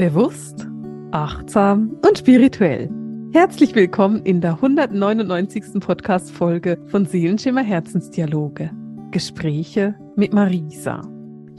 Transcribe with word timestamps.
Bewusst, 0.00 0.66
achtsam 1.10 1.94
und 2.08 2.16
spirituell. 2.16 2.88
Herzlich 3.34 3.74
willkommen 3.74 4.24
in 4.24 4.40
der 4.40 4.52
199. 4.54 5.78
Podcast-Folge 5.78 6.82
von 6.86 7.04
Seelenschimmer 7.04 7.62
Herzensdialoge. 7.62 8.70
Gespräche 9.10 9.94
mit 10.16 10.32
Marisa. 10.32 11.02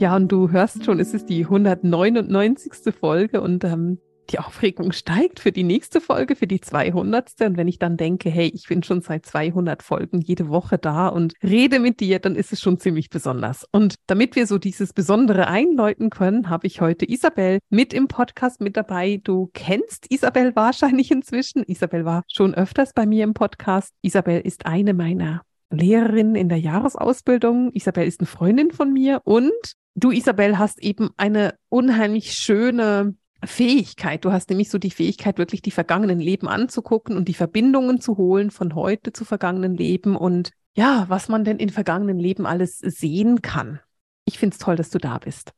Ja, 0.00 0.16
und 0.16 0.32
du 0.32 0.50
hörst 0.50 0.84
schon, 0.84 0.98
es 0.98 1.14
ist 1.14 1.28
die 1.28 1.44
199. 1.44 2.92
Folge 2.98 3.40
und 3.40 3.62
ähm, 3.62 3.98
die 4.30 4.38
Aufregung 4.38 4.92
steigt 4.92 5.40
für 5.40 5.52
die 5.52 5.64
nächste 5.64 6.00
Folge, 6.00 6.36
für 6.36 6.46
die 6.46 6.60
200. 6.60 7.32
Und 7.40 7.56
wenn 7.56 7.68
ich 7.68 7.78
dann 7.78 7.96
denke, 7.96 8.30
hey, 8.30 8.50
ich 8.54 8.66
bin 8.68 8.82
schon 8.82 9.02
seit 9.02 9.26
200 9.26 9.82
Folgen 9.82 10.20
jede 10.20 10.48
Woche 10.48 10.78
da 10.78 11.08
und 11.08 11.34
rede 11.42 11.78
mit 11.78 12.00
dir, 12.00 12.18
dann 12.18 12.36
ist 12.36 12.52
es 12.52 12.60
schon 12.60 12.78
ziemlich 12.78 13.10
besonders. 13.10 13.66
Und 13.72 13.96
damit 14.06 14.36
wir 14.36 14.46
so 14.46 14.58
dieses 14.58 14.92
Besondere 14.92 15.48
einläuten 15.48 16.10
können, 16.10 16.48
habe 16.48 16.66
ich 16.66 16.80
heute 16.80 17.10
Isabel 17.10 17.58
mit 17.70 17.92
im 17.92 18.08
Podcast 18.08 18.60
mit 18.60 18.76
dabei. 18.76 19.20
Du 19.22 19.50
kennst 19.52 20.06
Isabel 20.10 20.54
wahrscheinlich 20.56 21.10
inzwischen. 21.10 21.62
Isabel 21.64 22.04
war 22.04 22.22
schon 22.28 22.54
öfters 22.54 22.92
bei 22.92 23.06
mir 23.06 23.24
im 23.24 23.34
Podcast. 23.34 23.92
Isabel 24.02 24.40
ist 24.40 24.66
eine 24.66 24.94
meiner 24.94 25.42
Lehrerinnen 25.70 26.36
in 26.36 26.48
der 26.48 26.58
Jahresausbildung. 26.58 27.72
Isabel 27.72 28.06
ist 28.06 28.20
eine 28.20 28.26
Freundin 28.26 28.70
von 28.70 28.92
mir 28.92 29.20
und 29.24 29.52
du, 29.94 30.10
Isabel, 30.10 30.58
hast 30.58 30.82
eben 30.82 31.10
eine 31.16 31.54
unheimlich 31.68 32.34
schöne 32.34 33.14
Fähigkeit. 33.44 34.24
Du 34.24 34.32
hast 34.32 34.50
nämlich 34.50 34.70
so 34.70 34.78
die 34.78 34.90
Fähigkeit, 34.90 35.38
wirklich 35.38 35.62
die 35.62 35.70
vergangenen 35.70 36.20
Leben 36.20 36.48
anzugucken 36.48 37.16
und 37.16 37.28
die 37.28 37.34
Verbindungen 37.34 38.00
zu 38.00 38.16
holen 38.16 38.50
von 38.50 38.74
heute 38.74 39.12
zu 39.12 39.24
vergangenen 39.24 39.76
Leben 39.76 40.16
und 40.16 40.52
ja, 40.74 41.04
was 41.08 41.28
man 41.28 41.44
denn 41.44 41.58
in 41.58 41.70
vergangenen 41.70 42.18
Leben 42.18 42.46
alles 42.46 42.78
sehen 42.78 43.42
kann. 43.42 43.80
Ich 44.24 44.38
finde 44.38 44.54
es 44.54 44.58
toll, 44.58 44.76
dass 44.76 44.90
du 44.90 44.98
da 44.98 45.18
bist. 45.18 45.52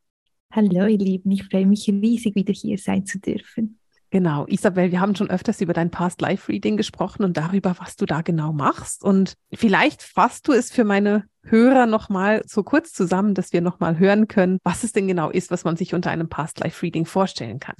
Hallo, 0.50 0.86
ihr 0.86 0.98
Lieben. 0.98 1.30
Ich 1.30 1.44
freue 1.44 1.66
mich 1.66 1.88
riesig, 1.88 2.34
wieder 2.34 2.52
hier 2.52 2.78
sein 2.78 3.06
zu 3.06 3.18
dürfen. 3.18 3.78
Genau, 4.14 4.46
Isabel, 4.46 4.92
wir 4.92 5.00
haben 5.00 5.16
schon 5.16 5.28
öfters 5.28 5.60
über 5.60 5.72
dein 5.72 5.90
Past 5.90 6.20
Life 6.20 6.48
Reading 6.48 6.76
gesprochen 6.76 7.24
und 7.24 7.36
darüber, 7.36 7.74
was 7.80 7.96
du 7.96 8.06
da 8.06 8.22
genau 8.22 8.52
machst. 8.52 9.02
Und 9.02 9.34
vielleicht 9.52 10.04
fasst 10.04 10.46
du 10.46 10.52
es 10.52 10.70
für 10.70 10.84
meine 10.84 11.24
Hörer 11.42 11.86
nochmal 11.86 12.40
so 12.46 12.62
kurz 12.62 12.92
zusammen, 12.92 13.34
dass 13.34 13.52
wir 13.52 13.60
nochmal 13.60 13.98
hören 13.98 14.28
können, 14.28 14.60
was 14.62 14.84
es 14.84 14.92
denn 14.92 15.08
genau 15.08 15.30
ist, 15.30 15.50
was 15.50 15.64
man 15.64 15.76
sich 15.76 15.94
unter 15.94 16.12
einem 16.12 16.28
Past 16.28 16.60
Life 16.60 16.80
Reading 16.82 17.06
vorstellen 17.06 17.58
kann. 17.58 17.74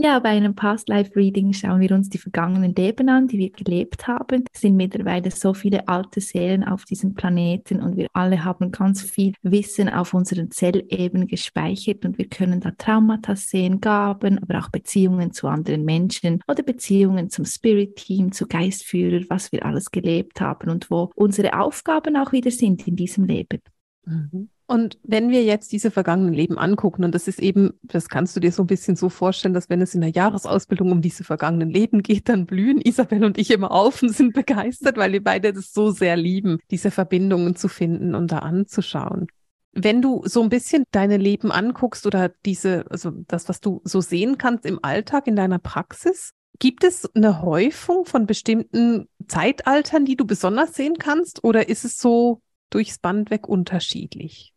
Ja, 0.00 0.20
bei 0.20 0.28
einem 0.28 0.54
Past 0.54 0.88
Life 0.88 1.16
Reading 1.16 1.52
schauen 1.52 1.80
wir 1.80 1.90
uns 1.90 2.08
die 2.08 2.18
vergangenen 2.18 2.72
Leben 2.72 3.08
an, 3.08 3.26
die 3.26 3.36
wir 3.36 3.50
gelebt 3.50 4.06
haben. 4.06 4.44
Es 4.52 4.60
sind 4.60 4.76
mittlerweile 4.76 5.32
so 5.32 5.54
viele 5.54 5.88
alte 5.88 6.20
Seelen 6.20 6.62
auf 6.62 6.84
diesem 6.84 7.14
Planeten 7.14 7.82
und 7.82 7.96
wir 7.96 8.06
alle 8.12 8.44
haben 8.44 8.70
ganz 8.70 9.02
viel 9.02 9.32
Wissen 9.42 9.88
auf 9.88 10.14
unseren 10.14 10.52
Zellebenen 10.52 11.26
gespeichert 11.26 12.04
und 12.04 12.16
wir 12.16 12.28
können 12.28 12.60
da 12.60 12.70
Traumata 12.78 13.34
sehen, 13.34 13.80
Gaben, 13.80 14.38
aber 14.40 14.60
auch 14.60 14.68
Beziehungen 14.68 15.32
zu 15.32 15.48
anderen 15.48 15.84
Menschen 15.84 16.44
oder 16.46 16.62
Beziehungen 16.62 17.28
zum 17.28 17.44
Spirit 17.44 17.96
Team, 17.96 18.30
zu 18.30 18.46
Geistführer, 18.46 19.24
was 19.28 19.50
wir 19.50 19.66
alles 19.66 19.90
gelebt 19.90 20.40
haben 20.40 20.70
und 20.70 20.92
wo 20.92 21.10
unsere 21.16 21.58
Aufgaben 21.58 22.16
auch 22.16 22.30
wieder 22.30 22.52
sind 22.52 22.86
in 22.86 22.94
diesem 22.94 23.24
Leben. 23.24 23.62
Mhm. 24.04 24.48
Und 24.70 24.98
wenn 25.02 25.30
wir 25.30 25.42
jetzt 25.44 25.72
diese 25.72 25.90
vergangenen 25.90 26.34
Leben 26.34 26.58
angucken, 26.58 27.02
und 27.02 27.14
das 27.14 27.26
ist 27.26 27.40
eben, 27.40 27.72
das 27.82 28.10
kannst 28.10 28.36
du 28.36 28.40
dir 28.40 28.52
so 28.52 28.64
ein 28.64 28.66
bisschen 28.66 28.96
so 28.96 29.08
vorstellen, 29.08 29.54
dass 29.54 29.70
wenn 29.70 29.80
es 29.80 29.94
in 29.94 30.02
der 30.02 30.10
Jahresausbildung 30.10 30.92
um 30.92 31.00
diese 31.00 31.24
vergangenen 31.24 31.70
Leben 31.70 32.02
geht, 32.02 32.28
dann 32.28 32.44
blühen 32.44 32.78
Isabel 32.78 33.24
und 33.24 33.38
ich 33.38 33.50
immer 33.50 33.70
auf 33.70 34.02
und 34.02 34.10
sind 34.10 34.34
begeistert, 34.34 34.98
weil 34.98 35.12
wir 35.12 35.24
beide 35.24 35.54
das 35.54 35.72
so 35.72 35.90
sehr 35.90 36.18
lieben, 36.18 36.58
diese 36.70 36.90
Verbindungen 36.90 37.56
zu 37.56 37.68
finden 37.68 38.14
und 38.14 38.30
da 38.30 38.40
anzuschauen. 38.40 39.28
Wenn 39.72 40.02
du 40.02 40.22
so 40.26 40.42
ein 40.42 40.50
bisschen 40.50 40.84
deine 40.90 41.16
Leben 41.16 41.50
anguckst 41.50 42.04
oder 42.04 42.30
diese, 42.44 42.84
also 42.90 43.10
das, 43.26 43.48
was 43.48 43.60
du 43.60 43.80
so 43.84 44.02
sehen 44.02 44.36
kannst 44.36 44.66
im 44.66 44.80
Alltag, 44.82 45.26
in 45.28 45.36
deiner 45.36 45.58
Praxis, 45.58 46.32
Gibt 46.60 46.82
es 46.82 47.08
eine 47.14 47.40
Häufung 47.40 48.04
von 48.04 48.26
bestimmten 48.26 49.08
Zeitaltern, 49.28 50.04
die 50.04 50.16
du 50.16 50.24
besonders 50.24 50.74
sehen 50.74 50.96
kannst, 50.98 51.44
oder 51.44 51.68
ist 51.68 51.84
es 51.84 51.98
so 51.98 52.42
durchs 52.70 52.98
Band 52.98 53.30
weg 53.30 53.48
unterschiedlich? 53.48 54.52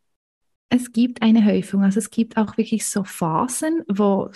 Es 0.74 0.90
gibt 0.90 1.20
eine 1.20 1.44
Häufung, 1.44 1.82
also 1.82 1.98
es 1.98 2.08
gibt 2.08 2.38
auch 2.38 2.56
wirklich 2.56 2.86
so 2.86 3.04
Phasen, 3.04 3.82
wo 3.88 4.30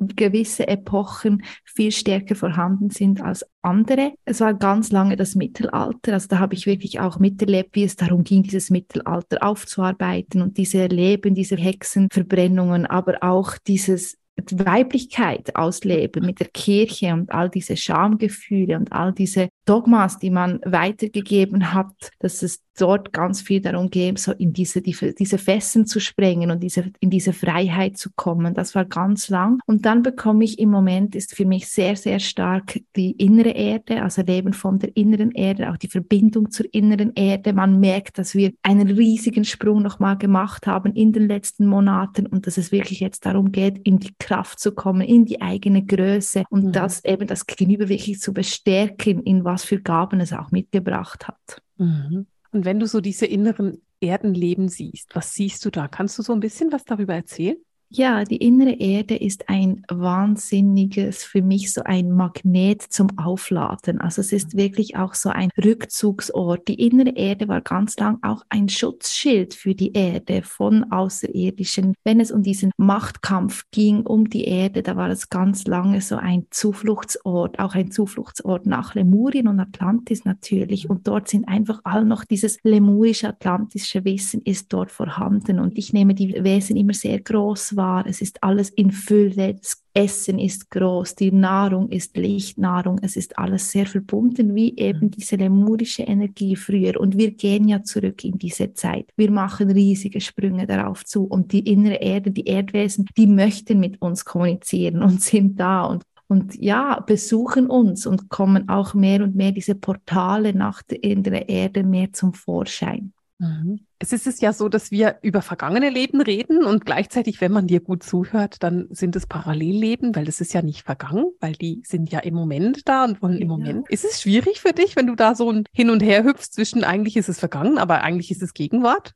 gewisse 0.00 0.66
Epochen 0.66 1.44
viel 1.64 1.92
stärker 1.92 2.34
vorhanden 2.34 2.90
sind 2.90 3.20
als 3.20 3.46
andere. 3.62 4.14
Es 4.24 4.40
war 4.40 4.54
ganz 4.54 4.90
lange 4.90 5.14
das 5.14 5.36
Mittelalter, 5.36 6.14
also 6.14 6.26
da 6.26 6.40
habe 6.40 6.54
ich 6.54 6.66
wirklich 6.66 6.98
auch 6.98 7.20
miterlebt, 7.20 7.76
wie 7.76 7.84
es 7.84 7.94
darum 7.94 8.24
ging, 8.24 8.42
dieses 8.42 8.68
Mittelalter 8.68 9.44
aufzuarbeiten 9.46 10.42
und 10.42 10.58
diese 10.58 10.86
Leben, 10.86 11.36
diese 11.36 11.54
Hexenverbrennungen, 11.54 12.86
aber 12.86 13.22
auch 13.22 13.56
dieses 13.56 14.18
Weiblichkeit 14.50 15.54
ausleben 15.54 16.26
mit 16.26 16.40
der 16.40 16.48
Kirche 16.48 17.12
und 17.12 17.30
all 17.30 17.48
diese 17.48 17.76
Schamgefühle 17.76 18.76
und 18.76 18.92
all 18.92 19.12
diese 19.12 19.50
Dogmas, 19.64 20.18
die 20.18 20.30
man 20.30 20.58
weitergegeben 20.64 21.72
hat, 21.72 22.10
dass 22.18 22.42
es 22.42 22.65
dort 22.76 23.12
ganz 23.12 23.40
viel 23.40 23.60
darum 23.60 23.90
geht, 23.90 24.18
so 24.18 24.32
in 24.32 24.52
diese, 24.52 24.82
die, 24.82 24.96
diese 25.18 25.38
Fessen 25.38 25.86
zu 25.86 26.00
sprengen 26.00 26.50
und 26.50 26.62
diese, 26.62 26.92
in 27.00 27.10
diese 27.10 27.32
Freiheit 27.32 27.96
zu 27.96 28.10
kommen. 28.14 28.54
Das 28.54 28.74
war 28.74 28.84
ganz 28.84 29.28
lang. 29.28 29.60
Und 29.66 29.86
dann 29.86 30.02
bekomme 30.02 30.44
ich 30.44 30.58
im 30.58 30.70
Moment, 30.70 31.14
ist 31.14 31.34
für 31.34 31.44
mich 31.44 31.68
sehr, 31.68 31.96
sehr 31.96 32.18
stark 32.20 32.80
die 32.96 33.12
innere 33.12 33.50
Erde, 33.50 34.02
also 34.02 34.22
Leben 34.22 34.52
von 34.52 34.78
der 34.78 34.96
inneren 34.96 35.32
Erde, 35.32 35.70
auch 35.70 35.76
die 35.76 35.88
Verbindung 35.88 36.50
zur 36.50 36.66
inneren 36.72 37.12
Erde. 37.14 37.52
Man 37.52 37.80
merkt, 37.80 38.18
dass 38.18 38.34
wir 38.34 38.52
einen 38.62 38.90
riesigen 38.90 39.44
Sprung 39.44 39.82
nochmal 39.82 40.18
gemacht 40.18 40.66
haben 40.66 40.92
in 40.92 41.12
den 41.12 41.28
letzten 41.28 41.66
Monaten 41.66 42.26
und 42.26 42.46
dass 42.46 42.58
es 42.58 42.72
wirklich 42.72 43.00
jetzt 43.00 43.26
darum 43.26 43.52
geht, 43.52 43.78
in 43.78 43.98
die 43.98 44.14
Kraft 44.18 44.60
zu 44.60 44.72
kommen, 44.72 45.02
in 45.02 45.24
die 45.24 45.40
eigene 45.40 45.84
Größe 45.84 46.44
und 46.50 46.66
mhm. 46.66 46.72
das 46.72 47.04
eben 47.04 47.26
das 47.26 47.46
Gegenüber 47.46 47.88
wirklich 47.88 48.20
zu 48.20 48.32
bestärken, 48.32 49.22
in 49.22 49.44
was 49.44 49.64
für 49.64 49.80
Gaben 49.80 50.20
es 50.20 50.32
auch 50.32 50.50
mitgebracht 50.50 51.28
hat. 51.28 51.62
Mhm. 51.78 52.26
Und 52.56 52.64
wenn 52.64 52.80
du 52.80 52.86
so 52.86 53.02
diese 53.02 53.26
inneren 53.26 53.82
Erdenleben 54.00 54.70
siehst, 54.70 55.14
was 55.14 55.34
siehst 55.34 55.62
du 55.66 55.70
da? 55.70 55.88
Kannst 55.88 56.18
du 56.18 56.22
so 56.22 56.32
ein 56.32 56.40
bisschen 56.40 56.72
was 56.72 56.84
darüber 56.84 57.14
erzählen? 57.14 57.58
Ja, 57.88 58.24
die 58.24 58.38
innere 58.38 58.72
Erde 58.72 59.14
ist 59.14 59.48
ein 59.48 59.82
wahnsinniges, 59.88 61.22
für 61.22 61.40
mich 61.40 61.72
so 61.72 61.82
ein 61.84 62.10
Magnet 62.10 62.82
zum 62.82 63.16
Aufladen. 63.16 64.00
Also 64.00 64.20
es 64.22 64.32
ist 64.32 64.56
wirklich 64.56 64.96
auch 64.96 65.14
so 65.14 65.28
ein 65.28 65.50
Rückzugsort. 65.56 66.66
Die 66.66 66.84
innere 66.84 67.10
Erde 67.10 67.46
war 67.46 67.60
ganz 67.60 67.96
lang 67.96 68.18
auch 68.22 68.42
ein 68.48 68.68
Schutzschild 68.68 69.54
für 69.54 69.76
die 69.76 69.92
Erde 69.92 70.42
von 70.42 70.90
Außerirdischen. 70.90 71.94
Wenn 72.02 72.18
es 72.18 72.32
um 72.32 72.42
diesen 72.42 72.72
Machtkampf 72.76 73.62
ging 73.70 74.04
um 74.04 74.28
die 74.28 74.46
Erde, 74.46 74.82
da 74.82 74.96
war 74.96 75.08
es 75.08 75.30
ganz 75.30 75.64
lange 75.66 76.00
so 76.00 76.16
ein 76.16 76.46
Zufluchtsort, 76.50 77.60
auch 77.60 77.76
ein 77.76 77.92
Zufluchtsort 77.92 78.66
nach 78.66 78.96
Lemurien 78.96 79.46
und 79.46 79.60
Atlantis 79.60 80.24
natürlich. 80.24 80.90
Und 80.90 81.06
dort 81.06 81.28
sind 81.28 81.46
einfach 81.46 81.82
all 81.84 82.04
noch 82.04 82.24
dieses 82.24 82.58
lemurische-atlantische 82.64 84.04
Wissen 84.04 84.42
ist 84.42 84.72
dort 84.72 84.90
vorhanden. 84.90 85.60
Und 85.60 85.78
ich 85.78 85.92
nehme 85.92 86.14
die 86.14 86.42
Wesen 86.42 86.76
immer 86.76 86.92
sehr 86.92 87.20
groß 87.20 87.75
wahr, 87.76 88.04
es 88.06 88.20
ist 88.20 88.42
alles 88.42 88.70
in 88.70 88.90
Fülle, 88.90 89.54
das 89.54 89.82
Essen 89.94 90.38
ist 90.38 90.70
groß, 90.70 91.14
die 91.14 91.32
Nahrung 91.32 91.88
ist 91.88 92.16
Lichtnahrung, 92.16 92.98
es 93.02 93.16
ist 93.16 93.38
alles 93.38 93.70
sehr 93.70 93.86
verbunden, 93.86 94.54
wie 94.54 94.76
eben 94.76 95.10
diese 95.10 95.36
lemurische 95.36 96.02
Energie 96.02 96.56
früher. 96.56 97.00
Und 97.00 97.16
wir 97.16 97.30
gehen 97.30 97.68
ja 97.68 97.82
zurück 97.82 98.24
in 98.24 98.38
diese 98.38 98.74
Zeit. 98.74 99.10
Wir 99.16 99.30
machen 99.30 99.70
riesige 99.70 100.20
Sprünge 100.20 100.66
darauf 100.66 101.04
zu 101.04 101.24
und 101.24 101.52
die 101.52 101.60
innere 101.70 101.96
Erde, 101.96 102.30
die 102.30 102.46
Erdwesen, 102.46 103.06
die 103.16 103.26
möchten 103.26 103.80
mit 103.80 104.00
uns 104.02 104.24
kommunizieren 104.24 105.02
und 105.02 105.22
sind 105.22 105.60
da 105.60 105.84
und 105.84 106.02
und 106.28 106.56
ja, 106.56 106.98
besuchen 107.00 107.68
uns 107.68 108.04
und 108.04 108.28
kommen 108.28 108.68
auch 108.68 108.94
mehr 108.94 109.22
und 109.22 109.36
mehr 109.36 109.52
diese 109.52 109.76
Portale 109.76 110.52
nach 110.52 110.82
der 110.82 111.04
inneren 111.04 111.42
Erde 111.46 111.84
mehr 111.84 112.12
zum 112.12 112.32
Vorschein. 112.32 113.12
Mhm. 113.38 113.80
Es 113.98 114.12
ist 114.12 114.26
es 114.26 114.40
ja 114.40 114.52
so, 114.52 114.68
dass 114.68 114.90
wir 114.90 115.18
über 115.22 115.42
vergangene 115.42 115.90
Leben 115.90 116.20
reden 116.20 116.64
und 116.64 116.86
gleichzeitig, 116.86 117.40
wenn 117.40 117.52
man 117.52 117.66
dir 117.66 117.80
gut 117.80 118.02
zuhört, 118.02 118.62
dann 118.62 118.88
sind 118.90 119.16
es 119.16 119.26
Parallelleben, 119.26 120.14
weil 120.14 120.24
das 120.24 120.40
ist 120.40 120.54
ja 120.54 120.62
nicht 120.62 120.82
vergangen, 120.82 121.32
weil 121.40 121.52
die 121.52 121.82
sind 121.84 122.10
ja 122.10 122.20
im 122.20 122.34
Moment 122.34 122.88
da 122.88 123.04
und 123.04 123.22
wollen 123.22 123.36
im 123.36 123.42
ja. 123.42 123.56
Moment. 123.56 123.90
Ist 123.90 124.04
es 124.04 124.22
schwierig 124.22 124.60
für 124.60 124.72
dich, 124.72 124.96
wenn 124.96 125.06
du 125.06 125.14
da 125.14 125.34
so 125.34 125.50
ein 125.50 125.64
Hin 125.72 125.90
und 125.90 126.02
Her 126.02 126.24
hüpfst 126.24 126.52
zwischen 126.52 126.84
eigentlich 126.84 127.16
ist 127.16 127.28
es 127.28 127.38
vergangen, 127.38 127.78
aber 127.78 128.02
eigentlich 128.02 128.30
ist 128.30 128.42
es 128.42 128.54
Gegenwart? 128.54 129.14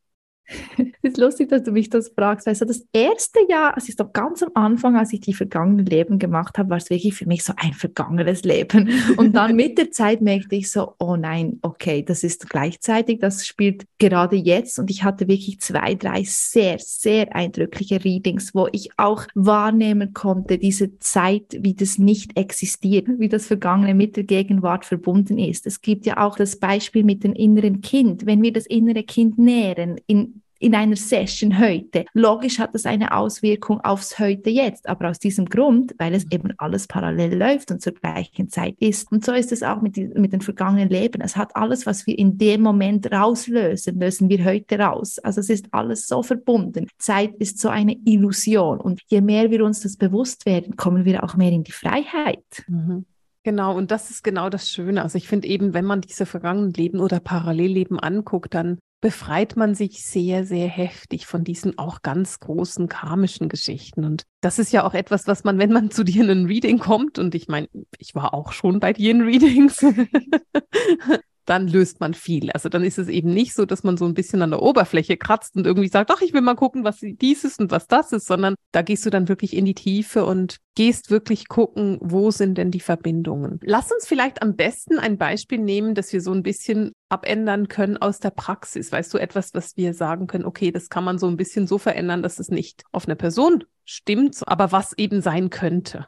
Es 0.78 0.86
ist 1.02 1.18
lustig, 1.18 1.48
dass 1.48 1.62
du 1.62 1.72
mich 1.72 1.90
das 1.90 2.08
fragst. 2.08 2.48
Also 2.48 2.64
das 2.64 2.84
erste 2.92 3.40
Jahr, 3.48 3.74
es 3.76 3.88
ist 3.88 4.00
doch 4.00 4.12
ganz 4.12 4.42
am 4.42 4.50
Anfang, 4.54 4.96
als 4.96 5.12
ich 5.12 5.20
die 5.20 5.34
vergangenen 5.34 5.86
Leben 5.86 6.18
gemacht 6.18 6.58
habe, 6.58 6.70
war 6.70 6.76
es 6.76 6.90
wirklich 6.90 7.14
für 7.14 7.26
mich 7.26 7.44
so 7.44 7.52
ein 7.56 7.72
vergangenes 7.72 8.42
Leben. 8.44 8.90
Und 9.16 9.34
dann 9.36 9.56
mit 9.56 9.78
der 9.78 9.90
Zeit 9.90 10.20
merkte 10.20 10.56
ich 10.56 10.70
so, 10.70 10.94
oh 10.98 11.16
nein, 11.16 11.58
okay, 11.62 12.02
das 12.02 12.24
ist 12.24 12.48
gleichzeitig, 12.48 13.20
das 13.20 13.46
spielt 13.46 13.84
gerade 13.98 14.36
jetzt. 14.36 14.78
Und 14.78 14.90
ich 14.90 15.04
hatte 15.04 15.28
wirklich 15.28 15.60
zwei, 15.60 15.94
drei 15.94 16.22
sehr, 16.24 16.78
sehr 16.78 17.34
eindrückliche 17.34 18.04
Readings, 18.04 18.54
wo 18.54 18.68
ich 18.72 18.90
auch 18.96 19.26
wahrnehmen 19.34 20.14
konnte, 20.14 20.58
diese 20.58 20.98
Zeit, 20.98 21.58
wie 21.60 21.74
das 21.74 21.98
nicht 21.98 22.36
existiert, 22.36 23.06
wie 23.18 23.28
das 23.28 23.46
Vergangene 23.46 23.94
mit 23.94 24.16
der 24.16 24.24
Gegenwart 24.24 24.84
verbunden 24.84 25.38
ist. 25.38 25.66
Es 25.66 25.80
gibt 25.80 26.06
ja 26.06 26.18
auch 26.18 26.36
das 26.36 26.56
Beispiel 26.56 27.04
mit 27.04 27.24
dem 27.24 27.32
inneren 27.32 27.80
Kind. 27.80 28.26
Wenn 28.26 28.42
wir 28.42 28.52
das 28.52 28.66
innere 28.66 29.02
Kind 29.02 29.38
nähren, 29.38 30.00
in 30.06 30.39
in 30.60 30.74
einer 30.74 30.96
Session 30.96 31.58
heute. 31.58 32.04
Logisch 32.12 32.58
hat 32.58 32.74
das 32.74 32.86
eine 32.86 33.16
Auswirkung 33.16 33.80
aufs 33.80 34.18
Heute 34.18 34.50
jetzt, 34.50 34.88
aber 34.88 35.08
aus 35.08 35.18
diesem 35.18 35.46
Grund, 35.46 35.94
weil 35.98 36.14
es 36.14 36.30
eben 36.30 36.52
alles 36.58 36.86
parallel 36.86 37.34
läuft 37.36 37.70
und 37.70 37.80
zur 37.80 37.94
gleichen 37.94 38.50
Zeit 38.50 38.76
ist. 38.78 39.10
Und 39.10 39.24
so 39.24 39.32
ist 39.32 39.52
es 39.52 39.62
auch 39.62 39.80
mit, 39.80 39.96
die, 39.96 40.08
mit 40.08 40.32
den 40.32 40.42
vergangenen 40.42 40.90
Leben. 40.90 41.22
Es 41.22 41.36
hat 41.36 41.56
alles, 41.56 41.86
was 41.86 42.06
wir 42.06 42.16
in 42.18 42.36
dem 42.38 42.60
Moment 42.60 43.10
rauslösen, 43.10 43.98
lösen 43.98 44.28
wir 44.28 44.44
heute 44.44 44.78
raus. 44.78 45.18
Also 45.18 45.40
es 45.40 45.48
ist 45.48 45.66
alles 45.72 46.06
so 46.06 46.22
verbunden. 46.22 46.86
Zeit 46.98 47.34
ist 47.38 47.58
so 47.58 47.70
eine 47.70 47.96
Illusion. 48.04 48.80
Und 48.80 49.00
je 49.08 49.22
mehr 49.22 49.50
wir 49.50 49.64
uns 49.64 49.80
das 49.80 49.96
bewusst 49.96 50.44
werden, 50.44 50.76
kommen 50.76 51.06
wir 51.06 51.24
auch 51.24 51.36
mehr 51.36 51.52
in 51.52 51.64
die 51.64 51.72
Freiheit. 51.72 52.64
Mhm. 52.68 53.06
Genau, 53.42 53.74
und 53.74 53.90
das 53.90 54.10
ist 54.10 54.22
genau 54.22 54.50
das 54.50 54.70
Schöne. 54.70 55.02
Also 55.02 55.16
ich 55.16 55.26
finde 55.26 55.48
eben, 55.48 55.72
wenn 55.72 55.86
man 55.86 56.02
diese 56.02 56.26
vergangenen 56.26 56.74
Leben 56.74 57.00
oder 57.00 57.20
Parallelleben 57.20 57.98
anguckt, 57.98 58.52
dann 58.52 58.78
befreit 59.00 59.56
man 59.56 59.74
sich 59.74 60.04
sehr, 60.04 60.44
sehr 60.44 60.68
heftig 60.68 61.26
von 61.26 61.42
diesen 61.42 61.78
auch 61.78 62.02
ganz 62.02 62.38
großen 62.40 62.88
karmischen 62.88 63.48
Geschichten. 63.48 64.04
Und 64.04 64.24
das 64.40 64.58
ist 64.58 64.72
ja 64.72 64.84
auch 64.84 64.94
etwas, 64.94 65.26
was 65.26 65.44
man, 65.44 65.58
wenn 65.58 65.72
man 65.72 65.90
zu 65.90 66.04
dir 66.04 66.22
in 66.22 66.30
ein 66.30 66.46
Reading 66.46 66.78
kommt, 66.78 67.18
und 67.18 67.34
ich 67.34 67.48
meine, 67.48 67.68
ich 67.98 68.14
war 68.14 68.34
auch 68.34 68.52
schon 68.52 68.80
bei 68.80 68.92
dir 68.92 69.10
in 69.12 69.22
Readings, 69.22 69.78
dann 71.46 71.68
löst 71.68 72.00
man 72.00 72.14
viel. 72.14 72.50
Also 72.52 72.68
dann 72.68 72.84
ist 72.84 72.98
es 72.98 73.08
eben 73.08 73.32
nicht 73.32 73.54
so, 73.54 73.66
dass 73.66 73.82
man 73.82 73.96
so 73.96 74.04
ein 74.04 74.14
bisschen 74.14 74.42
an 74.42 74.50
der 74.50 74.62
Oberfläche 74.62 75.16
kratzt 75.16 75.56
und 75.56 75.66
irgendwie 75.66 75.88
sagt, 75.88 76.10
ach, 76.10 76.20
ich 76.22 76.32
will 76.32 76.40
mal 76.40 76.54
gucken, 76.54 76.84
was 76.84 76.98
dies 77.00 77.44
ist 77.44 77.60
und 77.60 77.70
was 77.70 77.86
das 77.86 78.12
ist, 78.12 78.26
sondern 78.26 78.54
da 78.72 78.82
gehst 78.82 79.04
du 79.06 79.10
dann 79.10 79.28
wirklich 79.28 79.56
in 79.56 79.64
die 79.64 79.74
Tiefe 79.74 80.24
und 80.24 80.58
gehst 80.74 81.10
wirklich 81.10 81.48
gucken, 81.48 81.98
wo 82.00 82.30
sind 82.30 82.56
denn 82.56 82.70
die 82.70 82.80
Verbindungen. 82.80 83.60
Lass 83.62 83.90
uns 83.90 84.06
vielleicht 84.06 84.42
am 84.42 84.56
besten 84.56 84.98
ein 84.98 85.18
Beispiel 85.18 85.58
nehmen, 85.58 85.94
dass 85.94 86.12
wir 86.12 86.20
so 86.20 86.32
ein 86.32 86.42
bisschen 86.42 86.92
abändern 87.08 87.68
können 87.68 87.96
aus 87.96 88.20
der 88.20 88.30
Praxis. 88.30 88.92
Weißt 88.92 89.12
du, 89.12 89.18
etwas, 89.18 89.52
was 89.54 89.76
wir 89.76 89.94
sagen 89.94 90.26
können, 90.26 90.44
okay, 90.44 90.70
das 90.70 90.88
kann 90.88 91.04
man 91.04 91.18
so 91.18 91.26
ein 91.26 91.36
bisschen 91.36 91.66
so 91.66 91.78
verändern, 91.78 92.22
dass 92.22 92.38
es 92.38 92.48
nicht 92.48 92.84
auf 92.92 93.06
eine 93.06 93.16
Person 93.16 93.64
stimmt, 93.84 94.38
aber 94.46 94.72
was 94.72 94.96
eben 94.96 95.20
sein 95.20 95.50
könnte. 95.50 96.06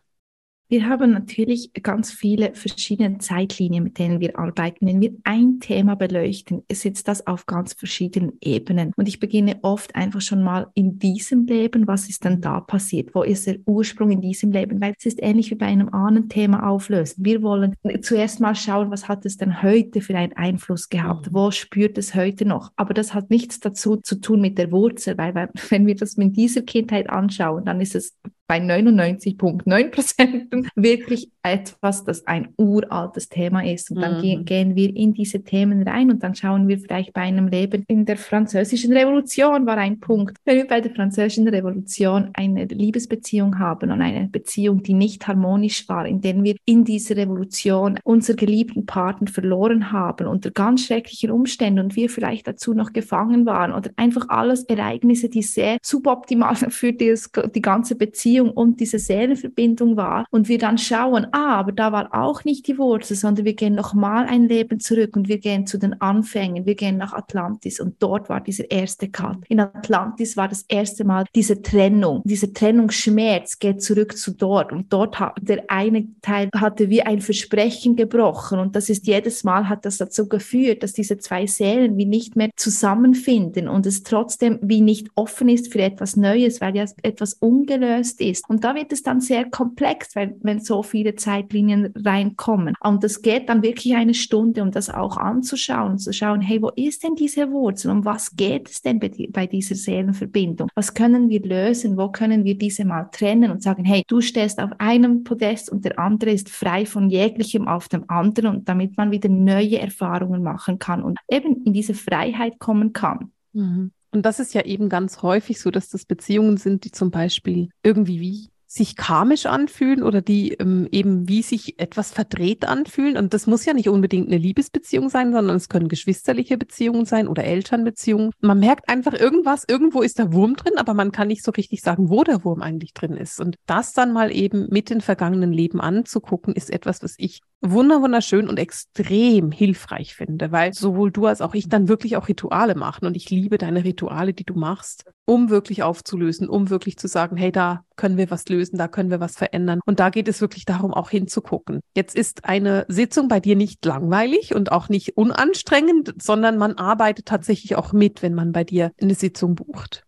Wir 0.72 0.88
haben 0.88 1.10
natürlich 1.10 1.70
ganz 1.82 2.10
viele 2.10 2.54
verschiedene 2.54 3.18
Zeitlinien, 3.18 3.84
mit 3.84 3.98
denen 3.98 4.20
wir 4.20 4.38
arbeiten. 4.38 4.86
Wenn 4.86 5.02
wir 5.02 5.12
ein 5.22 5.60
Thema 5.60 5.96
beleuchten, 5.96 6.62
sitzt 6.72 7.08
das 7.08 7.26
auf 7.26 7.44
ganz 7.44 7.74
verschiedenen 7.74 8.38
Ebenen. 8.40 8.94
Und 8.96 9.06
ich 9.06 9.20
beginne 9.20 9.58
oft 9.60 9.94
einfach 9.94 10.22
schon 10.22 10.42
mal 10.42 10.68
in 10.72 10.98
diesem 10.98 11.44
Leben, 11.44 11.86
was 11.86 12.08
ist 12.08 12.24
denn 12.24 12.40
da 12.40 12.60
passiert? 12.60 13.14
Wo 13.14 13.22
ist 13.22 13.46
der 13.46 13.58
Ursprung 13.66 14.12
in 14.12 14.22
diesem 14.22 14.50
Leben? 14.50 14.80
Weil 14.80 14.94
es 14.96 15.04
ist 15.04 15.22
ähnlich 15.22 15.50
wie 15.50 15.56
bei 15.56 15.66
einem 15.66 15.90
Ahnenthema 15.90 16.66
auflösen. 16.66 17.22
Wir 17.22 17.42
wollen 17.42 17.76
zuerst 18.00 18.40
mal 18.40 18.54
schauen, 18.54 18.90
was 18.90 19.08
hat 19.08 19.26
es 19.26 19.36
denn 19.36 19.62
heute 19.62 20.00
für 20.00 20.16
einen 20.16 20.32
Einfluss 20.32 20.88
gehabt? 20.88 21.30
Mhm. 21.30 21.34
Wo 21.34 21.50
spürt 21.50 21.98
es 21.98 22.14
heute 22.14 22.46
noch? 22.46 22.72
Aber 22.76 22.94
das 22.94 23.12
hat 23.12 23.28
nichts 23.28 23.60
dazu 23.60 23.96
zu 23.96 24.22
tun 24.22 24.40
mit 24.40 24.56
der 24.56 24.72
Wurzel, 24.72 25.18
weil 25.18 25.34
wenn 25.68 25.86
wir 25.86 25.96
das 25.96 26.16
mit 26.16 26.34
dieser 26.34 26.62
Kindheit 26.62 27.10
anschauen, 27.10 27.66
dann 27.66 27.82
ist 27.82 27.94
es 27.94 28.16
bei 28.52 28.58
99,9 28.58 29.90
Prozent 29.90 30.52
wirklich 30.74 31.30
etwas, 31.42 32.04
das 32.04 32.26
ein 32.26 32.48
uraltes 32.58 33.30
Thema 33.30 33.64
ist. 33.64 33.90
Und 33.90 34.02
dann 34.02 34.20
mhm. 34.20 34.44
gehen 34.44 34.76
wir 34.76 34.94
in 34.94 35.14
diese 35.14 35.42
Themen 35.42 35.88
rein 35.88 36.10
und 36.10 36.22
dann 36.22 36.34
schauen 36.34 36.68
wir 36.68 36.78
vielleicht 36.78 37.14
bei 37.14 37.22
einem 37.22 37.48
Leben 37.48 37.84
in 37.88 38.04
der 38.04 38.18
französischen 38.18 38.92
Revolution 38.92 39.64
war 39.64 39.78
ein 39.78 40.00
Punkt. 40.00 40.36
Wenn 40.44 40.58
wir 40.58 40.66
bei 40.66 40.82
der 40.82 40.94
französischen 40.94 41.48
Revolution 41.48 42.28
eine 42.34 42.66
Liebesbeziehung 42.66 43.58
haben 43.58 43.90
und 43.90 44.02
eine 44.02 44.28
Beziehung, 44.28 44.82
die 44.82 44.94
nicht 44.94 45.26
harmonisch 45.26 45.88
war, 45.88 46.06
in 46.06 46.20
der 46.20 46.42
wir 46.42 46.56
in 46.66 46.84
dieser 46.84 47.16
Revolution 47.16 47.98
unseren 48.04 48.36
geliebten 48.36 48.84
Partner 48.84 49.28
verloren 49.28 49.92
haben 49.92 50.26
unter 50.26 50.50
ganz 50.50 50.86
schrecklichen 50.86 51.30
Umständen 51.30 51.80
und 51.80 51.96
wir 51.96 52.10
vielleicht 52.10 52.46
dazu 52.46 52.74
noch 52.74 52.92
gefangen 52.92 53.46
waren 53.46 53.72
oder 53.72 53.90
einfach 53.96 54.28
alles 54.28 54.64
Ereignisse, 54.64 55.30
die 55.30 55.42
sehr 55.42 55.78
suboptimal 55.82 56.54
für 56.68 56.92
die, 56.92 57.14
die 57.54 57.62
ganze 57.62 57.96
Beziehung 57.96 58.41
Beziehung 58.42 58.50
und 58.50 58.80
diese 58.80 58.98
Seelenverbindung 58.98 59.96
war 59.96 60.26
und 60.30 60.48
wir 60.48 60.58
dann 60.58 60.78
schauen, 60.78 61.26
ah, 61.32 61.56
aber 61.56 61.72
da 61.72 61.92
war 61.92 62.14
auch 62.14 62.44
nicht 62.44 62.66
die 62.66 62.78
Wurzel, 62.78 63.16
sondern 63.16 63.44
wir 63.44 63.54
gehen 63.54 63.74
nochmal 63.74 64.26
ein 64.26 64.48
Leben 64.48 64.80
zurück 64.80 65.16
und 65.16 65.28
wir 65.28 65.38
gehen 65.38 65.66
zu 65.66 65.78
den 65.78 66.00
Anfängen, 66.00 66.66
wir 66.66 66.74
gehen 66.74 66.96
nach 66.96 67.12
Atlantis 67.12 67.80
und 67.80 68.02
dort 68.02 68.28
war 68.28 68.40
dieser 68.40 68.70
erste 68.70 69.08
Cut. 69.08 69.38
In 69.48 69.60
Atlantis 69.60 70.36
war 70.36 70.48
das 70.48 70.64
erste 70.68 71.04
Mal 71.04 71.24
diese 71.34 71.62
Trennung, 71.62 72.22
dieser 72.24 72.52
Trennungsschmerz 72.52 73.58
geht 73.58 73.82
zurück 73.82 74.16
zu 74.16 74.32
dort 74.32 74.72
und 74.72 74.92
dort 74.92 75.18
hat 75.18 75.36
der 75.40 75.64
eine 75.68 76.06
Teil 76.20 76.48
hatte 76.54 76.88
wie 76.90 77.02
ein 77.02 77.20
Versprechen 77.20 77.96
gebrochen 77.96 78.58
und 78.58 78.76
das 78.76 78.88
ist 78.88 79.06
jedes 79.06 79.44
Mal 79.44 79.68
hat 79.68 79.84
das 79.84 79.98
dazu 79.98 80.28
geführt, 80.28 80.82
dass 80.82 80.92
diese 80.92 81.18
zwei 81.18 81.46
Seelen 81.46 81.96
wie 81.96 82.06
nicht 82.06 82.36
mehr 82.36 82.50
zusammenfinden 82.56 83.68
und 83.68 83.86
es 83.86 84.02
trotzdem 84.02 84.58
wie 84.62 84.80
nicht 84.80 85.08
offen 85.14 85.48
ist 85.48 85.72
für 85.72 85.80
etwas 85.80 86.16
Neues, 86.16 86.60
weil 86.60 86.76
ja 86.76 86.84
etwas 87.02 87.34
ungelöst 87.34 88.20
ist 88.20 88.31
ist. 88.32 88.48
Und 88.48 88.64
da 88.64 88.74
wird 88.74 88.92
es 88.92 89.02
dann 89.02 89.20
sehr 89.20 89.48
komplex, 89.48 90.16
weil, 90.16 90.36
wenn 90.42 90.60
so 90.60 90.82
viele 90.82 91.14
Zeitlinien 91.14 91.92
reinkommen. 91.94 92.74
Und 92.80 93.04
das 93.04 93.22
geht 93.22 93.48
dann 93.48 93.62
wirklich 93.62 93.94
eine 93.94 94.14
Stunde, 94.14 94.62
um 94.62 94.72
das 94.72 94.90
auch 94.90 95.16
anzuschauen, 95.16 95.98
zu 95.98 96.12
schauen, 96.12 96.40
hey, 96.40 96.60
wo 96.60 96.70
ist 96.70 97.04
denn 97.04 97.14
diese 97.14 97.50
Wurzel? 97.52 97.90
Um 97.90 98.04
was 98.04 98.34
geht 98.34 98.68
es 98.68 98.82
denn 98.82 98.98
bei, 98.98 99.10
bei 99.30 99.46
dieser 99.46 99.76
Seelenverbindung? 99.76 100.68
Was 100.74 100.94
können 100.94 101.28
wir 101.28 101.42
lösen? 101.42 101.96
Wo 101.96 102.08
können 102.10 102.44
wir 102.44 102.58
diese 102.58 102.84
mal 102.84 103.08
trennen 103.12 103.50
und 103.50 103.62
sagen, 103.62 103.84
hey, 103.84 104.02
du 104.08 104.20
stehst 104.20 104.60
auf 104.60 104.70
einem 104.78 105.22
Podest 105.22 105.70
und 105.70 105.84
der 105.84 105.98
andere 105.98 106.30
ist 106.30 106.48
frei 106.50 106.86
von 106.86 107.10
jeglichem 107.10 107.68
auf 107.68 107.88
dem 107.88 108.08
anderen 108.08 108.56
und 108.56 108.68
damit 108.68 108.96
man 108.96 109.10
wieder 109.10 109.28
neue 109.28 109.78
Erfahrungen 109.78 110.42
machen 110.42 110.78
kann 110.78 111.02
und 111.02 111.18
eben 111.30 111.62
in 111.64 111.72
diese 111.72 111.94
Freiheit 111.94 112.58
kommen 112.58 112.92
kann. 112.92 113.32
Mhm. 113.52 113.92
Und 114.12 114.22
das 114.26 114.38
ist 114.38 114.52
ja 114.52 114.62
eben 114.64 114.88
ganz 114.88 115.22
häufig 115.22 115.60
so, 115.60 115.70
dass 115.70 115.88
das 115.88 116.04
Beziehungen 116.04 116.58
sind, 116.58 116.84
die 116.84 116.90
zum 116.92 117.10
Beispiel 117.10 117.70
irgendwie 117.82 118.20
wie 118.20 118.51
sich 118.72 118.96
karmisch 118.96 119.44
anfühlen 119.44 120.02
oder 120.02 120.22
die 120.22 120.52
ähm, 120.54 120.88
eben 120.90 121.28
wie 121.28 121.42
sich 121.42 121.78
etwas 121.78 122.10
verdreht 122.10 122.64
anfühlen. 122.64 123.18
Und 123.18 123.34
das 123.34 123.46
muss 123.46 123.66
ja 123.66 123.74
nicht 123.74 123.90
unbedingt 123.90 124.28
eine 124.28 124.38
Liebesbeziehung 124.38 125.10
sein, 125.10 125.30
sondern 125.30 125.56
es 125.56 125.68
können 125.68 125.88
geschwisterliche 125.88 126.56
Beziehungen 126.56 127.04
sein 127.04 127.28
oder 127.28 127.44
Elternbeziehungen. 127.44 128.30
Man 128.40 128.60
merkt 128.60 128.88
einfach 128.88 129.12
irgendwas, 129.12 129.64
irgendwo 129.68 130.00
ist 130.00 130.18
der 130.18 130.32
Wurm 130.32 130.56
drin, 130.56 130.78
aber 130.78 130.94
man 130.94 131.12
kann 131.12 131.28
nicht 131.28 131.44
so 131.44 131.50
richtig 131.50 131.82
sagen, 131.82 132.08
wo 132.08 132.24
der 132.24 132.44
Wurm 132.46 132.62
eigentlich 132.62 132.94
drin 132.94 133.14
ist. 133.14 133.40
Und 133.40 133.56
das 133.66 133.92
dann 133.92 134.10
mal 134.10 134.34
eben 134.34 134.68
mit 134.70 134.88
den 134.88 135.02
vergangenen 135.02 135.52
Leben 135.52 135.78
anzugucken, 135.78 136.54
ist 136.54 136.70
etwas, 136.70 137.02
was 137.02 137.14
ich 137.18 137.42
wunderschön 137.60 138.48
und 138.48 138.58
extrem 138.58 139.52
hilfreich 139.52 140.14
finde, 140.16 140.50
weil 140.50 140.72
sowohl 140.72 141.12
du 141.12 141.26
als 141.26 141.40
auch 141.40 141.54
ich 141.54 141.68
dann 141.68 141.88
wirklich 141.88 142.16
auch 142.16 142.28
Rituale 142.28 142.74
machen 142.74 143.06
und 143.06 143.16
ich 143.16 143.30
liebe 143.30 143.56
deine 143.56 143.84
Rituale, 143.84 144.32
die 144.32 144.44
du 144.44 144.54
machst, 144.54 145.04
um 145.26 145.48
wirklich 145.48 145.82
aufzulösen, 145.82 146.48
um 146.48 146.70
wirklich 146.70 146.96
zu 146.96 147.06
sagen, 147.06 147.36
hey, 147.36 147.52
da 147.52 147.84
können 148.02 148.16
wir 148.16 148.32
was 148.32 148.48
lösen, 148.48 148.78
da 148.78 148.88
können 148.88 149.12
wir 149.12 149.20
was 149.20 149.36
verändern. 149.36 149.78
Und 149.86 150.00
da 150.00 150.10
geht 150.10 150.26
es 150.26 150.40
wirklich 150.40 150.64
darum, 150.64 150.92
auch 150.92 151.08
hinzugucken. 151.08 151.82
Jetzt 151.94 152.16
ist 152.16 152.44
eine 152.44 152.84
Sitzung 152.88 153.28
bei 153.28 153.38
dir 153.38 153.54
nicht 153.54 153.84
langweilig 153.84 154.56
und 154.56 154.72
auch 154.72 154.88
nicht 154.88 155.16
unanstrengend, 155.16 156.12
sondern 156.20 156.58
man 156.58 156.72
arbeitet 156.72 157.26
tatsächlich 157.26 157.76
auch 157.76 157.92
mit, 157.92 158.20
wenn 158.20 158.34
man 158.34 158.50
bei 158.50 158.64
dir 158.64 158.90
eine 159.00 159.14
Sitzung 159.14 159.54
bucht. 159.54 160.04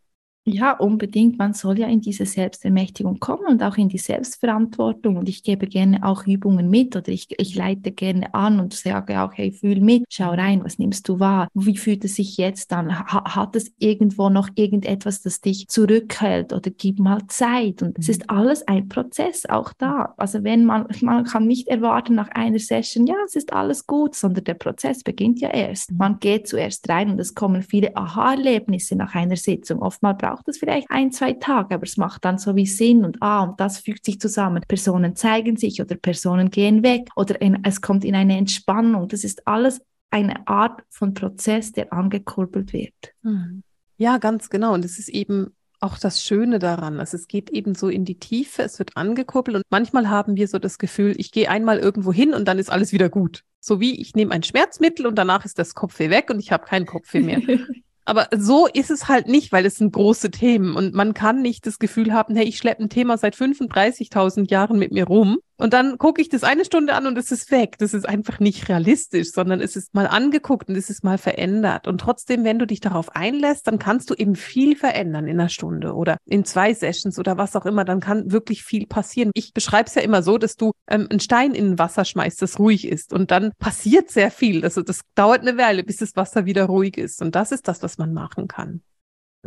Ja, 0.46 0.72
unbedingt. 0.72 1.38
Man 1.38 1.54
soll 1.54 1.78
ja 1.78 1.86
in 1.88 2.02
diese 2.02 2.26
Selbstermächtigung 2.26 3.18
kommen 3.18 3.46
und 3.48 3.62
auch 3.62 3.78
in 3.78 3.88
die 3.88 3.96
Selbstverantwortung. 3.96 5.16
Und 5.16 5.26
ich 5.26 5.42
gebe 5.42 5.66
gerne 5.66 6.04
auch 6.04 6.26
Übungen 6.26 6.68
mit 6.68 6.94
oder 6.96 7.08
ich, 7.08 7.28
ich 7.38 7.54
leite 7.54 7.92
gerne 7.92 8.34
an 8.34 8.60
und 8.60 8.74
sage 8.74 9.22
auch, 9.22 9.32
hey, 9.32 9.52
fühl 9.52 9.80
mit, 9.80 10.04
schau 10.10 10.32
rein, 10.32 10.62
was 10.62 10.78
nimmst 10.78 11.08
du 11.08 11.18
wahr? 11.18 11.48
Wie 11.54 11.78
fühlt 11.78 12.04
es 12.04 12.16
sich 12.16 12.36
jetzt 12.36 12.74
an? 12.74 12.94
Ha 12.94 13.34
hat 13.34 13.56
es 13.56 13.72
irgendwo 13.78 14.28
noch 14.28 14.50
irgendetwas, 14.54 15.22
das 15.22 15.40
dich 15.40 15.66
zurückhält 15.68 16.52
oder 16.52 16.70
gib 16.70 16.98
mal 16.98 17.26
Zeit? 17.28 17.80
Und 17.80 17.98
es 17.98 18.10
ist 18.10 18.30
mhm. 18.30 18.36
alles 18.36 18.68
ein 18.68 18.90
Prozess, 18.90 19.46
auch 19.46 19.72
da. 19.72 20.12
Also 20.18 20.44
wenn 20.44 20.66
man, 20.66 20.86
man 21.00 21.24
kann 21.24 21.46
nicht 21.46 21.68
erwarten 21.68 22.16
nach 22.16 22.28
einer 22.28 22.58
Session, 22.58 23.06
ja, 23.06 23.16
es 23.24 23.34
ist 23.34 23.54
alles 23.54 23.86
gut, 23.86 24.14
sondern 24.14 24.44
der 24.44 24.54
Prozess 24.54 25.02
beginnt 25.02 25.40
ja 25.40 25.48
erst. 25.48 25.92
Mhm. 25.92 25.96
Man 25.96 26.18
geht 26.18 26.48
zuerst 26.48 26.86
rein 26.90 27.08
und 27.08 27.18
es 27.18 27.34
kommen 27.34 27.62
viele 27.62 27.96
Aha-Erlebnisse 27.96 28.94
nach 28.94 29.14
einer 29.14 29.36
Sitzung. 29.36 29.80
Oftmals 29.80 30.18
braucht 30.18 30.33
braucht 30.34 30.48
es 30.48 30.58
vielleicht 30.58 30.90
ein, 30.90 31.12
zwei 31.12 31.34
Tage, 31.34 31.74
aber 31.74 31.84
es 31.84 31.96
macht 31.96 32.24
dann 32.24 32.38
so 32.38 32.56
wie 32.56 32.66
Sinn 32.66 33.04
und 33.04 33.22
ah, 33.22 33.44
und 33.44 33.60
das 33.60 33.78
fügt 33.78 34.04
sich 34.04 34.20
zusammen. 34.20 34.62
Personen 34.66 35.14
zeigen 35.14 35.56
sich 35.56 35.80
oder 35.80 35.94
Personen 35.94 36.50
gehen 36.50 36.82
weg 36.82 37.08
oder 37.14 37.40
in, 37.40 37.60
es 37.64 37.80
kommt 37.80 38.04
in 38.04 38.16
eine 38.16 38.36
Entspannung. 38.36 39.08
Das 39.08 39.22
ist 39.22 39.46
alles 39.46 39.80
eine 40.10 40.46
Art 40.48 40.82
von 40.90 41.14
Prozess, 41.14 41.72
der 41.72 41.92
angekurbelt 41.92 42.72
wird. 42.72 42.94
Mhm. 43.22 43.62
Ja, 43.96 44.18
ganz 44.18 44.50
genau. 44.50 44.74
Und 44.74 44.84
es 44.84 44.98
ist 44.98 45.08
eben 45.08 45.54
auch 45.78 45.98
das 45.98 46.22
Schöne 46.22 46.58
daran. 46.58 46.98
Also 46.98 47.16
es 47.16 47.28
geht 47.28 47.50
eben 47.50 47.76
so 47.76 47.88
in 47.88 48.04
die 48.04 48.18
Tiefe, 48.18 48.62
es 48.62 48.78
wird 48.78 48.96
angekurbelt 48.96 49.58
und 49.58 49.64
manchmal 49.70 50.08
haben 50.08 50.34
wir 50.36 50.48
so 50.48 50.58
das 50.58 50.78
Gefühl, 50.78 51.14
ich 51.18 51.30
gehe 51.30 51.48
einmal 51.48 51.78
irgendwo 51.78 52.12
hin 52.12 52.34
und 52.34 52.48
dann 52.48 52.58
ist 52.58 52.72
alles 52.72 52.92
wieder 52.92 53.08
gut. 53.08 53.44
So 53.60 53.80
wie 53.80 54.00
ich 54.00 54.14
nehme 54.14 54.34
ein 54.34 54.42
Schmerzmittel 54.42 55.06
und 55.06 55.16
danach 55.16 55.44
ist 55.44 55.58
das 55.58 55.74
Kopfweh 55.74 56.10
weg 56.10 56.30
und 56.30 56.40
ich 56.40 56.50
habe 56.50 56.64
keinen 56.64 56.86
Kopfweh 56.86 57.20
mehr. 57.20 57.40
Aber 58.04 58.28
so 58.36 58.66
ist 58.66 58.90
es 58.90 59.08
halt 59.08 59.28
nicht, 59.28 59.50
weil 59.52 59.64
es 59.64 59.76
sind 59.76 59.92
große 59.92 60.30
Themen. 60.30 60.76
Und 60.76 60.94
man 60.94 61.14
kann 61.14 61.40
nicht 61.40 61.66
das 61.66 61.78
Gefühl 61.78 62.12
haben, 62.12 62.36
hey, 62.36 62.44
ich 62.44 62.58
schleppe 62.58 62.82
ein 62.82 62.90
Thema 62.90 63.16
seit 63.16 63.34
35.000 63.34 64.50
Jahren 64.50 64.78
mit 64.78 64.92
mir 64.92 65.06
rum 65.06 65.38
Und 65.56 65.72
dann 65.72 65.98
gucke 65.98 66.20
ich 66.20 66.28
das 66.28 66.42
eine 66.42 66.64
Stunde 66.64 66.94
an 66.94 67.06
und 67.06 67.16
es 67.16 67.30
ist 67.30 67.50
weg. 67.50 67.76
Das 67.78 67.94
ist 67.94 68.08
einfach 68.08 68.40
nicht 68.40 68.68
realistisch, 68.68 69.30
sondern 69.30 69.60
es 69.60 69.76
ist 69.76 69.94
mal 69.94 70.06
angeguckt 70.06 70.68
und 70.68 70.76
es 70.76 70.90
ist 70.90 71.04
mal 71.04 71.16
verändert. 71.16 71.86
Und 71.86 72.00
trotzdem, 72.00 72.42
wenn 72.42 72.58
du 72.58 72.66
dich 72.66 72.80
darauf 72.80 73.14
einlässt, 73.14 73.68
dann 73.68 73.78
kannst 73.78 74.10
du 74.10 74.14
eben 74.14 74.34
viel 74.34 74.76
verändern 74.76 75.26
in 75.26 75.38
einer 75.38 75.48
Stunde 75.48 75.94
oder 75.94 76.16
in 76.26 76.44
zwei 76.44 76.74
Sessions 76.74 77.18
oder 77.18 77.38
was 77.38 77.54
auch 77.54 77.66
immer. 77.66 77.84
Dann 77.84 78.00
kann 78.00 78.32
wirklich 78.32 78.64
viel 78.64 78.86
passieren. 78.86 79.30
Ich 79.34 79.52
beschreibe 79.54 79.86
es 79.86 79.94
ja 79.94 80.02
immer 80.02 80.22
so, 80.22 80.38
dass 80.38 80.56
du 80.56 80.72
ähm, 80.88 81.06
einen 81.08 81.20
Stein 81.20 81.54
in 81.54 81.78
Wasser 81.78 82.04
schmeißt, 82.04 82.42
das 82.42 82.58
ruhig 82.58 82.88
ist. 82.88 83.12
Und 83.12 83.30
dann 83.30 83.52
passiert 83.58 84.10
sehr 84.10 84.32
viel. 84.32 84.64
Also 84.64 84.82
das 84.82 85.02
dauert 85.14 85.42
eine 85.42 85.56
Weile, 85.56 85.84
bis 85.84 85.98
das 85.98 86.16
Wasser 86.16 86.46
wieder 86.46 86.64
ruhig 86.64 86.98
ist. 86.98 87.22
Und 87.22 87.36
das 87.36 87.52
ist 87.52 87.68
das, 87.68 87.82
was 87.82 87.96
man 87.96 88.12
machen 88.12 88.48
kann. 88.48 88.82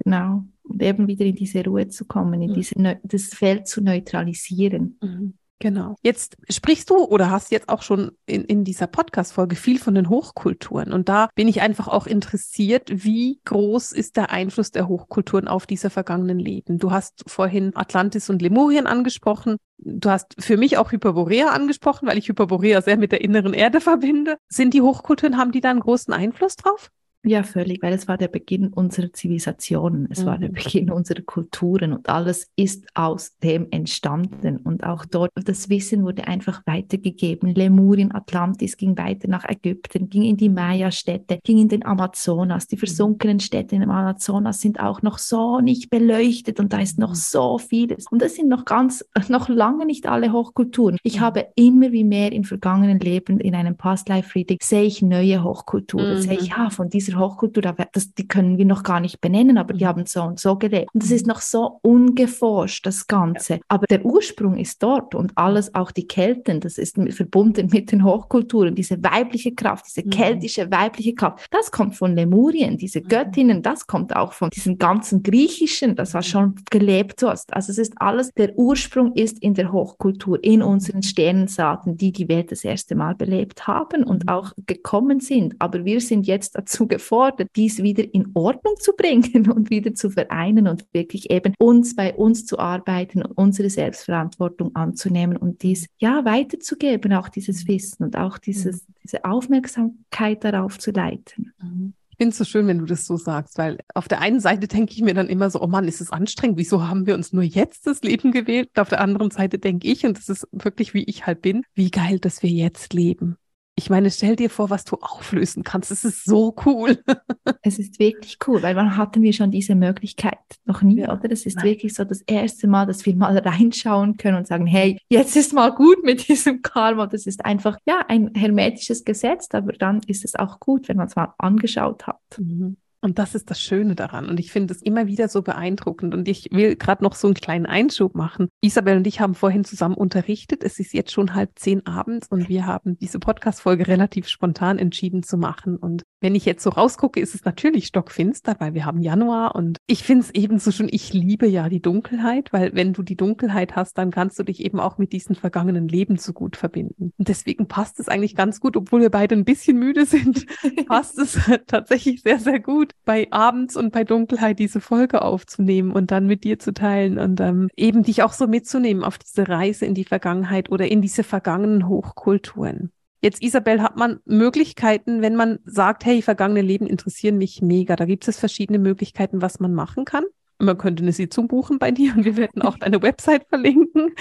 Genau. 0.04 0.44
Und 0.64 0.82
eben 0.82 1.08
wieder 1.08 1.26
in 1.26 1.36
diese 1.36 1.64
Ruhe 1.66 1.88
zu 1.88 2.06
kommen, 2.06 2.42
in 2.42 2.52
mhm. 2.52 2.56
diese 2.56 3.00
das 3.04 3.26
Feld 3.26 3.68
zu 3.68 3.82
neutralisieren. 3.82 4.98
Mhm. 5.02 5.34
Genau. 5.60 5.96
Jetzt 6.04 6.38
sprichst 6.50 6.90
du 6.92 6.98
oder 6.98 7.32
hast 7.32 7.52
jetzt 7.52 7.70
auch 7.70 7.82
schon 7.82 8.12
in, 8.28 8.44
in 8.44 8.64
dieser 8.64 8.86
Podcast-Folge 8.86 9.56
viel 9.56 9.80
von 9.80 9.96
den 9.96 10.08
Hochkulturen. 10.08 10.94
Und 10.94 11.10
da 11.10 11.30
bin 11.34 11.48
ich 11.48 11.62
einfach 11.62 11.88
auch 11.88 12.06
interessiert, 12.06 12.90
wie 13.04 13.42
groß 13.46 13.92
ist 13.92 14.18
der 14.18 14.30
Einfluss 14.30 14.72
der 14.72 14.88
Hochkulturen 14.88 15.48
auf 15.48 15.66
diese 15.66 15.90
vergangenen 15.90 16.38
Leben? 16.38 16.78
Du 16.78 16.92
hast 16.92 17.24
vorhin 17.28 17.76
Atlantis 17.76 18.30
und 18.30 18.42
Lemurien 18.42 18.86
angesprochen. 18.86 19.58
Du 19.80 20.12
hast 20.12 20.36
für 20.38 20.58
mich 20.58 20.78
auch 20.78 20.92
Hyperborea 20.92 21.48
angesprochen, 21.48 22.08
weil 22.08 22.20
ich 22.20 22.28
Hyperborea 22.28 22.82
sehr 22.82 22.98
mit 22.98 23.12
der 23.12 23.22
inneren 23.22 23.54
Erde 23.54 23.82
verbinde. 23.82 24.38
Sind 24.50 24.76
die 24.76 24.82
Hochkulturen, 24.82 25.38
haben 25.38 25.52
die 25.52 25.62
da 25.62 25.72
einen 25.72 25.80
großen 25.80 26.14
Einfluss 26.14 26.56
drauf? 26.56 26.92
Ja, 27.28 27.44
völlig, 27.44 27.84
weil 27.84 27.92
es 27.92 28.08
war 28.08 28.18
der 28.18 28.30
Beginn 28.30 28.70
unserer 28.70 29.12
Zivilisationen, 29.12 30.08
es 30.10 30.22
mhm. 30.22 30.26
war 30.26 30.38
der 30.38 30.50
mhm. 30.50 30.54
Beginn 30.54 30.90
unserer 30.90 31.22
Kulturen 31.22 31.92
und 31.92 32.08
alles 32.08 32.48
ist 32.56 32.88
aus 32.94 33.38
dem 33.44 33.68
entstanden. 33.72 34.58
Und 34.58 34.86
auch 34.86 35.04
dort, 35.04 35.32
das 35.36 35.70
Wissen 35.70 36.06
wurde 36.06 36.26
einfach 36.26 36.62
weitergegeben. 36.66 37.54
Lemurien, 37.54 38.16
Atlantis 38.16 38.78
ging 38.78 38.98
weiter 38.98 39.28
nach 39.28 39.44
Ägypten, 39.44 40.10
ging 40.10 40.24
in 40.24 40.38
die 40.38 40.48
Maya-Städte, 40.48 41.40
ging 41.44 41.58
in 41.58 41.68
den 41.68 41.86
Amazonas. 41.86 42.68
Die 42.68 42.78
mhm. 42.78 42.80
versunkenen 42.80 43.40
Städte 43.42 43.76
in 43.76 43.82
dem 43.82 43.92
Amazonas 43.92 44.62
sind 44.62 44.80
auch 44.80 45.02
noch 45.02 45.18
so 45.18 45.60
nicht 45.60 45.90
beleuchtet 45.90 46.62
und 46.62 46.72
da 46.72 46.80
ist 46.80 46.98
noch 46.98 47.10
mhm. 47.10 47.16
so 47.16 47.58
vieles. 47.58 48.06
Und 48.10 48.22
das 48.22 48.36
sind 48.36 48.48
noch 48.48 48.64
ganz, 48.64 49.04
noch 49.28 49.50
lange 49.50 49.86
nicht 49.86 50.08
alle 50.08 50.32
Hochkulturen. 50.32 50.98
Ich 51.04 51.20
habe 51.20 51.48
immer 51.56 51.92
wie 51.92 52.06
mehr 52.06 52.32
in 52.32 52.46
vergangenen 52.46 53.00
Leben 53.00 53.42
in 53.42 53.54
einem 53.54 53.76
Past-Life-Reading 53.76 54.60
sehe 54.62 54.84
ich 54.84 55.02
neue 55.02 55.44
Hochkulturen, 55.44 56.16
mhm. 56.16 56.22
sehe 56.22 56.38
ich, 56.40 56.48
ja, 56.48 56.70
von 56.70 56.90
dieser 56.90 57.17
Hochkultur, 57.20 57.64
das, 57.92 58.14
die 58.14 58.28
können 58.28 58.58
wir 58.58 58.66
noch 58.66 58.84
gar 58.84 59.00
nicht 59.00 59.22
benennen, 59.22 59.58
aber 59.58 59.74
die 59.74 59.84
mhm. 59.84 59.90
haben 59.90 60.06
so 60.06 60.24
und 60.24 60.40
so 60.40 60.58
gelebt. 60.58 60.90
Und 60.94 61.04
das 61.04 61.12
ist 61.12 61.28
noch 61.28 61.42
so 61.42 61.80
ungeforscht, 61.82 62.86
das 62.86 63.08
Ganze. 63.08 63.56
Ja. 63.56 63.60
Aber 63.68 63.88
der 63.88 64.06
Ursprung 64.06 64.58
ist 64.58 64.82
dort 64.84 65.16
und 65.16 65.32
alles, 65.36 65.74
auch 65.76 65.92
die 65.92 66.08
Kelten, 66.08 66.60
das 66.60 66.78
ist 66.78 66.98
verbunden 67.12 67.70
mit 67.72 67.92
den 67.92 68.04
Hochkulturen, 68.04 68.76
diese 68.76 69.02
weibliche 69.04 69.54
Kraft, 69.54 69.86
diese 69.88 70.06
mhm. 70.06 70.12
keltische 70.12 70.72
weibliche 70.72 71.14
Kraft, 71.16 71.48
das 71.52 71.72
kommt 71.72 71.96
von 71.96 72.16
Lemurien, 72.16 72.78
diese 72.78 73.02
mhm. 73.02 73.08
Göttinnen, 73.08 73.62
das 73.62 73.88
kommt 73.88 74.16
auch 74.16 74.34
von 74.34 74.50
diesem 74.50 74.78
ganzen 74.78 75.24
Griechischen, 75.24 75.96
das 75.96 76.14
war 76.14 76.24
schon 76.24 76.56
gelebt 76.70 77.24
hast. 77.24 77.54
Also 77.54 77.72
es 77.72 77.78
ist 77.78 77.94
alles, 77.98 78.32
der 78.34 78.58
Ursprung 78.58 79.14
ist 79.14 79.40
in 79.40 79.54
der 79.54 79.72
Hochkultur, 79.72 80.44
in 80.44 80.62
unseren 80.62 81.04
Sternensaaten, 81.04 81.98
die 81.98 82.12
die 82.12 82.28
Welt 82.28 82.52
das 82.52 82.64
erste 82.64 82.96
Mal 82.96 83.16
belebt 83.16 83.68
haben 83.68 84.04
und 84.04 84.30
auch 84.30 84.54
gekommen 84.66 85.20
sind. 85.20 85.56
Aber 85.60 85.86
wir 85.86 86.02
sind 86.02 86.28
jetzt 86.28 86.56
dazu 86.56 86.88
gefordert, 86.98 87.50
dies 87.56 87.82
wieder 87.84 88.04
in 88.14 88.32
Ordnung 88.34 88.76
zu 88.80 88.94
bringen 88.94 89.50
und 89.56 89.70
wieder 89.70 89.94
zu 89.94 90.10
vereinen 90.10 90.68
und 90.68 90.86
wirklich 90.94 91.30
eben 91.30 91.54
uns 91.60 91.96
bei 91.96 92.14
uns 92.14 92.46
zu 92.46 92.60
arbeiten 92.60 93.22
und 93.22 93.32
unsere 93.38 93.70
Selbstverantwortung 93.70 94.76
anzunehmen 94.76 95.38
und 95.38 95.64
dies 95.64 95.88
ja 95.98 96.26
weiterzugeben, 96.26 97.14
auch 97.14 97.30
dieses 97.30 97.68
Wissen 97.68 98.04
und 98.04 98.18
auch 98.18 98.38
dieses, 98.38 98.86
diese 99.04 99.24
Aufmerksamkeit 99.26 100.44
darauf 100.44 100.80
zu 100.80 100.92
leiten. 100.92 101.54
Mhm. 101.62 101.94
Ich 102.10 102.24
finde 102.24 102.32
es 102.32 102.40
so 102.40 102.46
schön, 102.46 102.66
wenn 102.66 102.80
du 102.80 102.86
das 102.86 103.06
so 103.06 103.16
sagst, 103.16 103.60
weil 103.60 103.78
auf 103.94 104.08
der 104.08 104.22
einen 104.22 104.40
Seite 104.40 104.68
denke 104.68 104.92
ich 104.92 105.04
mir 105.04 105.14
dann 105.14 105.28
immer 105.28 105.52
so, 105.52 105.62
oh 105.62 105.68
Mann, 105.68 105.88
ist 105.88 106.02
es 106.02 106.12
anstrengend, 106.12 106.58
wieso 106.58 106.88
haben 106.88 107.06
wir 107.06 107.14
uns 107.14 107.32
nur 107.32 107.44
jetzt 107.44 107.86
das 107.86 108.02
Leben 108.02 108.32
gewählt? 108.32 108.72
auf 108.76 108.90
der 108.90 109.02
anderen 109.02 109.30
Seite 109.30 109.60
denke 109.60 109.88
ich, 109.88 110.04
und 110.04 110.18
das 110.18 110.28
ist 110.28 110.48
wirklich 110.52 110.96
wie 110.96 111.04
ich 111.04 111.28
halt 111.28 111.44
bin, 111.44 111.62
wie 111.76 111.92
geil, 111.92 112.18
dass 112.18 112.42
wir 112.42 112.50
jetzt 112.50 112.96
leben. 112.96 113.38
Ich 113.80 113.92
meine, 113.92 114.10
stell 114.10 114.36
dir 114.36 114.50
vor, 114.50 114.72
was 114.72 114.86
du 114.86 114.96
auflösen 114.96 115.64
kannst. 115.64 115.92
Es 115.92 116.04
ist 116.04 116.26
so 116.26 116.56
cool. 116.66 116.98
es 117.62 117.78
ist 117.78 118.00
wirklich 118.00 118.40
cool, 118.48 118.64
weil 118.64 118.76
wann 118.76 118.98
hatten 118.98 119.22
wir 119.22 119.34
schon 119.34 119.52
diese 119.52 119.76
Möglichkeit? 119.76 120.40
Noch 120.66 120.82
nie, 120.82 121.02
ja. 121.02 121.14
oder? 121.14 121.32
Es 121.32 121.46
ist 121.46 121.58
Nein. 121.58 121.66
wirklich 121.66 121.94
so 121.94 122.04
das 122.04 122.22
erste 122.22 122.68
Mal, 122.68 122.88
dass 122.88 123.06
wir 123.06 123.16
mal 123.16 123.38
reinschauen 123.38 124.18
können 124.18 124.38
und 124.38 124.48
sagen, 124.48 124.66
hey, 124.66 125.00
jetzt 125.10 125.36
ist 125.36 125.54
mal 125.54 125.70
gut 125.76 126.04
mit 126.04 126.28
diesem 126.28 126.64
Karma. 126.64 127.06
Das 127.06 127.28
ist 127.28 127.46
einfach, 127.46 127.78
ja, 127.86 128.04
ein 128.08 128.34
hermetisches 128.34 129.06
Gesetz, 129.06 129.50
aber 129.52 129.74
dann 129.74 130.02
ist 130.08 130.26
es 130.26 130.34
auch 130.34 130.60
gut, 130.60 130.88
wenn 130.90 130.98
man 130.98 131.06
es 131.06 131.16
mal 131.16 131.36
angeschaut 131.38 132.08
hat. 132.08 132.20
Mhm. 132.40 132.78
Und 133.02 133.20
das 133.20 133.36
ist 133.36 133.50
das 133.52 133.62
Schöne 133.62 133.96
daran. 133.96 134.28
Und 134.28 134.40
ich 134.40 134.52
finde 134.52 134.74
es 134.74 134.82
immer 134.82 135.08
wieder 135.08 135.28
so 135.28 135.42
beeindruckend. 135.42 136.14
Und 136.14 136.28
ich 136.28 136.50
will 136.52 136.76
gerade 136.76 137.04
noch 137.04 137.16
so 137.16 137.28
einen 137.28 137.36
kleinen 137.36 137.66
Einschub 137.66 138.16
machen. 138.16 138.50
Isabel 138.62 138.98
und 138.98 139.08
ich 139.08 139.20
haben 139.20 139.36
vorhin 139.36 139.64
zusammen 139.64 139.96
unterrichtet. 139.96 140.64
Es 140.64 140.80
ist 140.80 140.94
jetzt 140.94 141.12
schon 141.12 141.36
halb 141.36 141.52
zehn 141.60 141.86
abends 141.86 142.28
und 142.30 142.50
wir 142.50 142.66
haben 142.66 142.98
diese 142.98 143.20
Podcast-Folge 143.20 143.88
relativ 143.88 144.28
spontan 144.28 144.80
entschieden 144.80 145.24
zu 145.24 145.38
machen. 145.38 145.78
Und 145.78 146.04
wenn 146.20 146.36
ich 146.36 146.46
jetzt 146.46 146.64
so 146.64 146.72
rausgucke, 146.72 147.20
ist 147.20 147.36
es 147.36 147.46
natürlich 147.46 147.88
stockfinster, 147.88 148.56
weil 148.60 148.74
wir 148.74 148.86
haben 148.86 149.02
Januar 149.02 149.56
und 149.56 149.78
ich 149.86 150.04
finde 150.04 150.24
es 150.24 150.32
ebenso 150.32 150.72
schon, 150.72 150.88
ich 150.90 151.14
liebe 151.14 151.48
ja 151.48 151.70
die 151.70 151.82
Dunkelheit, 151.82 152.52
weil 152.52 152.74
wenn 152.74 152.94
du 152.94 153.04
die 153.04 153.16
Dunkelheit 153.16 153.76
hast, 153.76 153.98
dann 153.98 154.12
kannst 154.12 154.40
du 154.40 154.44
dich 154.44 154.64
eben 154.64 154.80
auch 154.80 154.98
mit 154.98 155.14
diesen 155.14 155.36
vergangenen 155.36 155.88
Leben 155.88 156.18
so 156.18 156.34
gut 156.34 156.58
verbinden. 156.58 157.14
Und 157.18 157.28
deswegen 157.28 157.68
passt 157.68 158.00
es 158.00 158.10
eigentlich 158.10 158.36
ganz 158.36 158.60
gut, 158.60 158.76
obwohl 158.76 159.02
wir 159.02 159.12
beide 159.12 159.36
ein 159.36 159.46
bisschen 159.46 159.78
müde 159.78 160.06
sind, 160.06 160.46
passt 160.88 161.20
es 161.20 161.40
tatsächlich 161.68 162.22
sehr, 162.22 162.40
sehr 162.40 162.60
gut, 162.60 162.94
bei 163.06 163.28
abends 163.32 163.76
und 163.76 163.92
bei 163.92 164.04
Dunkelheit 164.04 164.60
diese 164.60 164.82
Folge 164.82 165.22
aufzunehmen 165.22 165.92
und 165.92 166.12
dann 166.12 166.26
mit 166.26 166.44
dir 166.44 166.58
zu 166.58 166.74
teilen 166.74 167.20
und 167.20 167.40
ähm, 167.42 167.70
eben 167.76 168.04
dich 168.04 168.24
auch 168.24 168.34
so 168.34 168.48
mitzunehmen 168.48 169.04
auf 169.04 169.18
diese 169.18 169.48
Reise 169.48 169.86
in 169.86 169.94
die 169.94 170.06
Vergangenheit 170.06 170.72
oder 170.72 170.88
in 170.88 171.02
diese 171.02 171.24
vergangenen 171.24 171.88
Hochkulturen. 171.88 172.92
Jetzt, 173.22 173.42
Isabel, 173.42 173.82
hat 173.82 173.98
man 173.98 174.20
Möglichkeiten, 174.26 175.22
wenn 175.22 175.36
man 175.36 175.60
sagt, 175.66 176.06
hey, 176.06 176.22
vergangene 176.22 176.62
Leben 176.62 176.86
interessieren 176.86 177.38
mich 177.38 177.62
mega. 177.62 177.96
Da 177.96 178.06
gibt 178.06 178.28
es 178.28 178.38
verschiedene 178.38 178.80
Möglichkeiten, 178.80 179.42
was 179.42 179.60
man 179.60 179.74
machen 179.74 180.06
kann. 180.06 180.24
Man 180.60 180.78
könnte 180.78 181.04
eine 181.04 181.12
Sitzung 181.12 181.48
buchen 181.48 181.78
bei 181.78 181.92
dir 181.92 182.16
und 182.16 182.26
wir 182.26 182.36
werden 182.36 182.62
auch 182.62 182.78
deine 182.78 183.02
Website 183.02 183.48
verlinken. 183.48 184.14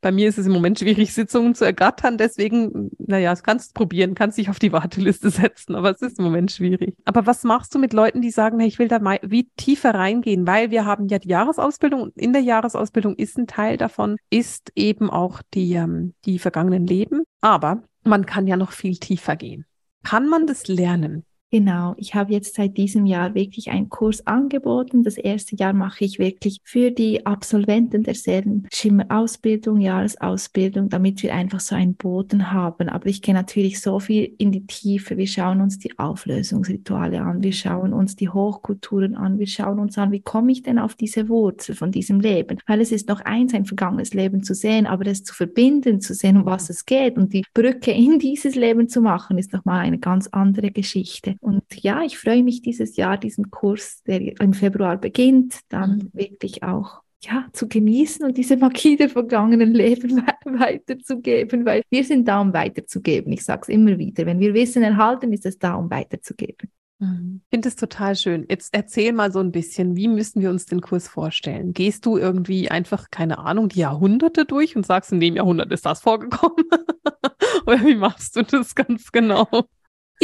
bei 0.00 0.12
mir 0.12 0.28
ist 0.28 0.38
es 0.38 0.46
im 0.46 0.52
Moment 0.52 0.78
schwierig, 0.78 1.12
Sitzungen 1.12 1.54
zu 1.54 1.64
ergattern. 1.64 2.18
Deswegen, 2.18 2.90
naja, 2.98 3.32
es 3.32 3.42
kannst 3.42 3.74
probieren, 3.74 4.14
kannst 4.14 4.38
dich 4.38 4.48
auf 4.48 4.58
die 4.58 4.72
Warteliste 4.72 5.30
setzen, 5.30 5.74
aber 5.74 5.90
es 5.90 6.00
ist 6.00 6.18
im 6.18 6.24
Moment 6.24 6.52
schwierig. 6.52 6.96
Aber 7.04 7.26
was 7.26 7.42
machst 7.44 7.74
du 7.74 7.78
mit 7.78 7.92
Leuten, 7.92 8.20
die 8.20 8.30
sagen, 8.30 8.60
hey, 8.60 8.68
ich 8.68 8.78
will 8.78 8.88
da 8.88 9.00
mal 9.00 9.18
wie 9.22 9.50
tiefer 9.56 9.94
reingehen? 9.94 10.46
Weil 10.46 10.70
wir 10.70 10.84
haben 10.84 11.08
ja 11.08 11.18
die 11.18 11.28
Jahresausbildung 11.28 12.02
und 12.02 12.16
in 12.16 12.32
der 12.32 12.42
Jahresausbildung 12.42 13.16
ist 13.16 13.36
ein 13.38 13.46
Teil 13.46 13.76
davon, 13.76 14.16
ist 14.30 14.70
eben 14.76 15.10
auch 15.10 15.42
die, 15.54 15.72
ähm, 15.74 16.14
die 16.24 16.38
vergangenen 16.38 16.86
Leben. 16.86 17.24
Aber 17.40 17.82
man 18.04 18.26
kann 18.26 18.46
ja 18.46 18.56
noch 18.56 18.72
viel 18.72 18.96
tiefer 18.96 19.36
gehen. 19.36 19.64
Kann 20.04 20.28
man 20.28 20.46
das 20.46 20.68
lernen? 20.68 21.24
Genau, 21.54 21.92
ich 21.98 22.14
habe 22.14 22.32
jetzt 22.32 22.54
seit 22.54 22.78
diesem 22.78 23.04
Jahr 23.04 23.34
wirklich 23.34 23.70
einen 23.70 23.90
Kurs 23.90 24.26
angeboten. 24.26 25.02
Das 25.02 25.18
erste 25.18 25.54
Jahr 25.54 25.74
mache 25.74 26.02
ich 26.02 26.18
wirklich 26.18 26.62
für 26.64 26.90
die 26.90 27.26
Absolventen 27.26 28.04
derselben 28.04 28.66
Schimmerausbildung, 28.72 29.78
Jahresausbildung, 29.78 30.88
damit 30.88 31.22
wir 31.22 31.34
einfach 31.34 31.60
so 31.60 31.74
einen 31.74 31.94
Boden 31.94 32.52
haben. 32.52 32.88
Aber 32.88 33.04
ich 33.04 33.20
gehe 33.20 33.34
natürlich 33.34 33.82
so 33.82 34.00
viel 34.00 34.34
in 34.38 34.50
die 34.50 34.66
Tiefe. 34.66 35.18
Wir 35.18 35.26
schauen 35.26 35.60
uns 35.60 35.78
die 35.78 35.98
Auflösungsrituale 35.98 37.20
an, 37.20 37.42
wir 37.42 37.52
schauen 37.52 37.92
uns 37.92 38.16
die 38.16 38.30
Hochkulturen 38.30 39.14
an, 39.14 39.38
wir 39.38 39.46
schauen 39.46 39.78
uns 39.78 39.98
an, 39.98 40.10
wie 40.10 40.22
komme 40.22 40.52
ich 40.52 40.62
denn 40.62 40.78
auf 40.78 40.94
diese 40.94 41.28
Wurzel 41.28 41.74
von 41.74 41.92
diesem 41.92 42.18
Leben? 42.20 42.60
Weil 42.66 42.80
es 42.80 42.92
ist 42.92 43.10
noch 43.10 43.20
eins, 43.20 43.52
ein 43.52 43.66
vergangenes 43.66 44.14
Leben 44.14 44.42
zu 44.42 44.54
sehen, 44.54 44.86
aber 44.86 45.06
es 45.06 45.22
zu 45.22 45.34
verbinden, 45.34 46.00
zu 46.00 46.14
sehen, 46.14 46.38
um 46.38 46.46
was 46.46 46.70
es 46.70 46.86
geht 46.86 47.18
und 47.18 47.34
die 47.34 47.44
Brücke 47.52 47.90
in 47.90 48.18
dieses 48.18 48.54
Leben 48.54 48.88
zu 48.88 49.02
machen, 49.02 49.36
ist 49.36 49.52
nochmal 49.52 49.80
eine 49.80 49.98
ganz 49.98 50.28
andere 50.28 50.70
Geschichte. 50.70 51.36
Und 51.42 51.64
ja, 51.82 52.02
ich 52.02 52.18
freue 52.18 52.44
mich 52.44 52.62
dieses 52.62 52.96
Jahr, 52.96 53.18
diesen 53.18 53.50
Kurs, 53.50 54.02
der 54.04 54.40
im 54.40 54.54
Februar 54.54 54.96
beginnt, 54.96 55.58
dann 55.68 55.96
mhm. 55.96 56.10
wirklich 56.12 56.62
auch 56.62 57.02
ja, 57.20 57.46
zu 57.52 57.68
genießen 57.68 58.24
und 58.24 58.36
diese 58.36 58.56
Magie 58.56 58.96
der 58.96 59.08
vergangenen 59.08 59.72
Leben 59.72 60.22
weiterzugeben, 60.44 61.64
weil 61.66 61.82
wir 61.90 62.04
sind 62.04 62.28
da, 62.28 62.40
um 62.40 62.52
weiterzugeben. 62.52 63.32
Ich 63.32 63.44
sage 63.44 63.62
es 63.62 63.68
immer 63.68 63.98
wieder. 63.98 64.24
Wenn 64.24 64.38
wir 64.38 64.54
Wissen 64.54 64.84
erhalten, 64.84 65.32
ist 65.32 65.44
es 65.44 65.58
da, 65.58 65.74
um 65.74 65.90
weiterzugeben. 65.90 66.70
Mhm. 67.00 67.40
Ich 67.44 67.50
finde 67.56 67.68
es 67.68 67.76
total 67.76 68.14
schön. 68.14 68.46
Jetzt 68.48 68.72
erzähl 68.72 69.12
mal 69.12 69.32
so 69.32 69.40
ein 69.40 69.50
bisschen, 69.50 69.96
wie 69.96 70.06
müssen 70.06 70.40
wir 70.42 70.50
uns 70.50 70.66
den 70.66 70.80
Kurs 70.80 71.08
vorstellen? 71.08 71.72
Gehst 71.72 72.06
du 72.06 72.18
irgendwie 72.18 72.70
einfach, 72.70 73.10
keine 73.10 73.38
Ahnung, 73.38 73.68
die 73.68 73.80
Jahrhunderte 73.80 74.44
durch 74.44 74.76
und 74.76 74.86
sagst, 74.86 75.10
in 75.10 75.18
dem 75.18 75.34
Jahrhundert 75.34 75.72
ist 75.72 75.86
das 75.86 76.00
vorgekommen? 76.00 76.66
Oder 77.66 77.84
wie 77.84 77.96
machst 77.96 78.36
du 78.36 78.42
das 78.42 78.76
ganz 78.76 79.10
genau? 79.10 79.48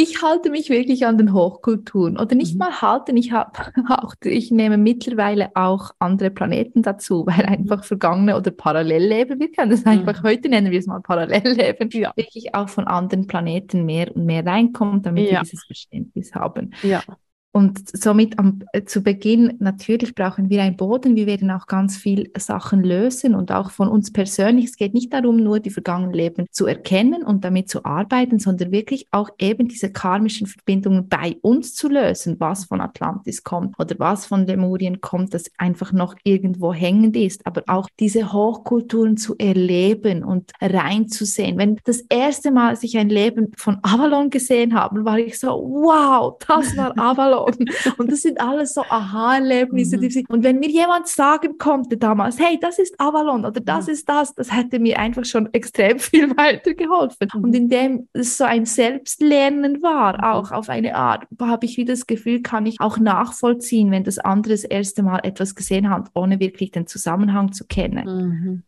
Ich 0.01 0.21
halte 0.21 0.49
mich 0.49 0.69
wirklich 0.69 1.05
an 1.05 1.17
den 1.17 1.33
Hochkulturen 1.33 2.17
oder 2.17 2.33
nicht 2.33 2.53
mhm. 2.53 2.59
mal 2.59 2.81
halten. 2.81 3.17
Ich 3.17 3.33
habe 3.33 3.51
auch, 3.89 4.15
ich 4.23 4.49
nehme 4.49 4.77
mittlerweile 4.77 5.49
auch 5.55 5.91
andere 5.99 6.29
Planeten 6.29 6.81
dazu, 6.83 7.25
weil 7.27 7.45
mhm. 7.45 7.53
einfach 7.53 7.83
vergangene 7.83 8.37
oder 8.37 8.51
Parallelleben, 8.51 9.39
wir 9.39 9.51
können 9.51 9.71
das 9.71 9.85
einfach 9.85 10.23
mhm. 10.23 10.27
heute 10.27 10.47
nennen 10.47 10.71
wir 10.71 10.79
es 10.79 10.87
mal 10.87 11.01
Parallelleben, 11.01 11.89
ja. 11.91 12.13
wirklich 12.15 12.55
auch 12.55 12.69
von 12.69 12.87
anderen 12.87 13.27
Planeten 13.27 13.83
mehr 13.83 14.15
und 14.15 14.25
mehr 14.25 14.45
reinkommt, 14.45 15.05
damit 15.05 15.25
ja. 15.25 15.31
wir 15.31 15.39
dieses 15.41 15.65
Verständnis 15.65 16.33
haben. 16.33 16.73
Ja. 16.81 17.03
Und 17.51 17.97
somit 17.97 18.37
am, 18.37 18.63
äh, 18.73 18.83
zu 18.83 19.01
Beginn, 19.01 19.55
natürlich 19.59 20.13
brauchen 20.13 20.51
wir 20.51 20.61
einen 20.61 20.77
Boden. 20.77 21.15
Wir 21.15 21.25
werden 21.25 21.49
auch 21.49 21.65
ganz 21.65 21.97
viel 21.97 22.29
Sachen 22.37 22.83
lösen 22.83 23.33
und 23.33 23.51
auch 23.51 23.71
von 23.71 23.87
uns 23.87 24.13
persönlich. 24.13 24.65
Es 24.65 24.75
geht 24.75 24.93
nicht 24.93 25.11
darum, 25.11 25.37
nur 25.37 25.59
die 25.59 25.71
vergangenen 25.71 26.13
Leben 26.13 26.45
zu 26.51 26.67
erkennen 26.67 27.23
und 27.23 27.43
damit 27.43 27.67
zu 27.67 27.85
arbeiten, 27.85 28.37
sondern 28.37 28.71
wirklich 28.71 29.07
auch 29.09 29.31
eben 29.39 29.67
diese 29.67 29.91
karmischen 29.91 30.45
Verbindungen 30.45 31.09
bei 31.09 31.37
uns 31.41 31.73
zu 31.73 31.89
lösen, 31.89 32.35
was 32.39 32.65
von 32.65 32.81
Atlantis 32.81 33.43
kommt 33.43 33.79
oder 33.79 33.95
was 33.97 34.27
von 34.27 34.45
Lemurien 34.45 35.01
kommt, 35.01 35.33
das 35.33 35.45
einfach 35.57 35.91
noch 35.91 36.15
irgendwo 36.23 36.71
hängend 36.71 37.17
ist. 37.17 37.47
Aber 37.47 37.63
auch 37.65 37.89
diese 37.99 38.31
Hochkulturen 38.31 39.17
zu 39.17 39.35
erleben 39.39 40.23
und 40.23 40.51
reinzusehen. 40.61 41.57
Wenn 41.57 41.79
das 41.83 42.01
erste 42.09 42.51
Mal, 42.51 42.69
als 42.69 42.83
ich 42.83 42.95
ein 42.95 43.09
Leben 43.09 43.53
von 43.57 43.79
Avalon 43.81 44.29
gesehen 44.29 44.75
habe, 44.75 45.03
war 45.03 45.17
ich 45.17 45.39
so, 45.39 45.47
wow, 45.47 46.37
das 46.47 46.77
war 46.77 46.95
Avalon. 46.97 47.38
Augen. 47.39 47.65
Und 47.97 48.11
das 48.11 48.21
sind 48.21 48.39
alles 48.39 48.73
so 48.73 48.81
Aha-Erlebnisse. 48.81 49.97
Mhm. 49.97 50.25
Und 50.29 50.43
wenn 50.43 50.59
mir 50.59 50.69
jemand 50.69 51.07
sagen 51.07 51.57
konnte 51.57 51.97
damals, 51.97 52.39
hey, 52.39 52.57
das 52.59 52.79
ist 52.79 52.99
Avalon 52.99 53.45
oder 53.45 53.59
das 53.59 53.87
mhm. 53.87 53.93
ist 53.93 54.09
das, 54.09 54.35
das 54.35 54.53
hätte 54.55 54.79
mir 54.79 54.99
einfach 54.99 55.25
schon 55.25 55.53
extrem 55.53 55.99
viel 55.99 56.35
weitergeholfen. 56.35 57.27
Mhm. 57.33 57.43
Und 57.43 57.55
indem 57.55 58.07
es 58.13 58.37
so 58.37 58.43
ein 58.43 58.65
Selbstlernen 58.65 59.81
war, 59.81 60.17
mhm. 60.17 60.23
auch 60.23 60.51
auf 60.51 60.69
eine 60.69 60.95
Art, 60.95 61.25
habe 61.41 61.65
ich 61.65 61.77
wieder 61.77 61.93
das 61.93 62.07
Gefühl, 62.07 62.41
kann 62.41 62.65
ich 62.65 62.79
auch 62.79 62.97
nachvollziehen, 62.97 63.91
wenn 63.91 64.03
das 64.03 64.19
andere 64.19 64.53
das 64.53 64.63
erste 64.63 65.03
Mal 65.03 65.19
etwas 65.23 65.55
gesehen 65.55 65.89
hat, 65.89 66.09
ohne 66.13 66.39
wirklich 66.39 66.71
den 66.71 66.87
Zusammenhang 66.87 67.51
zu 67.51 67.65
kennen. 67.65 68.63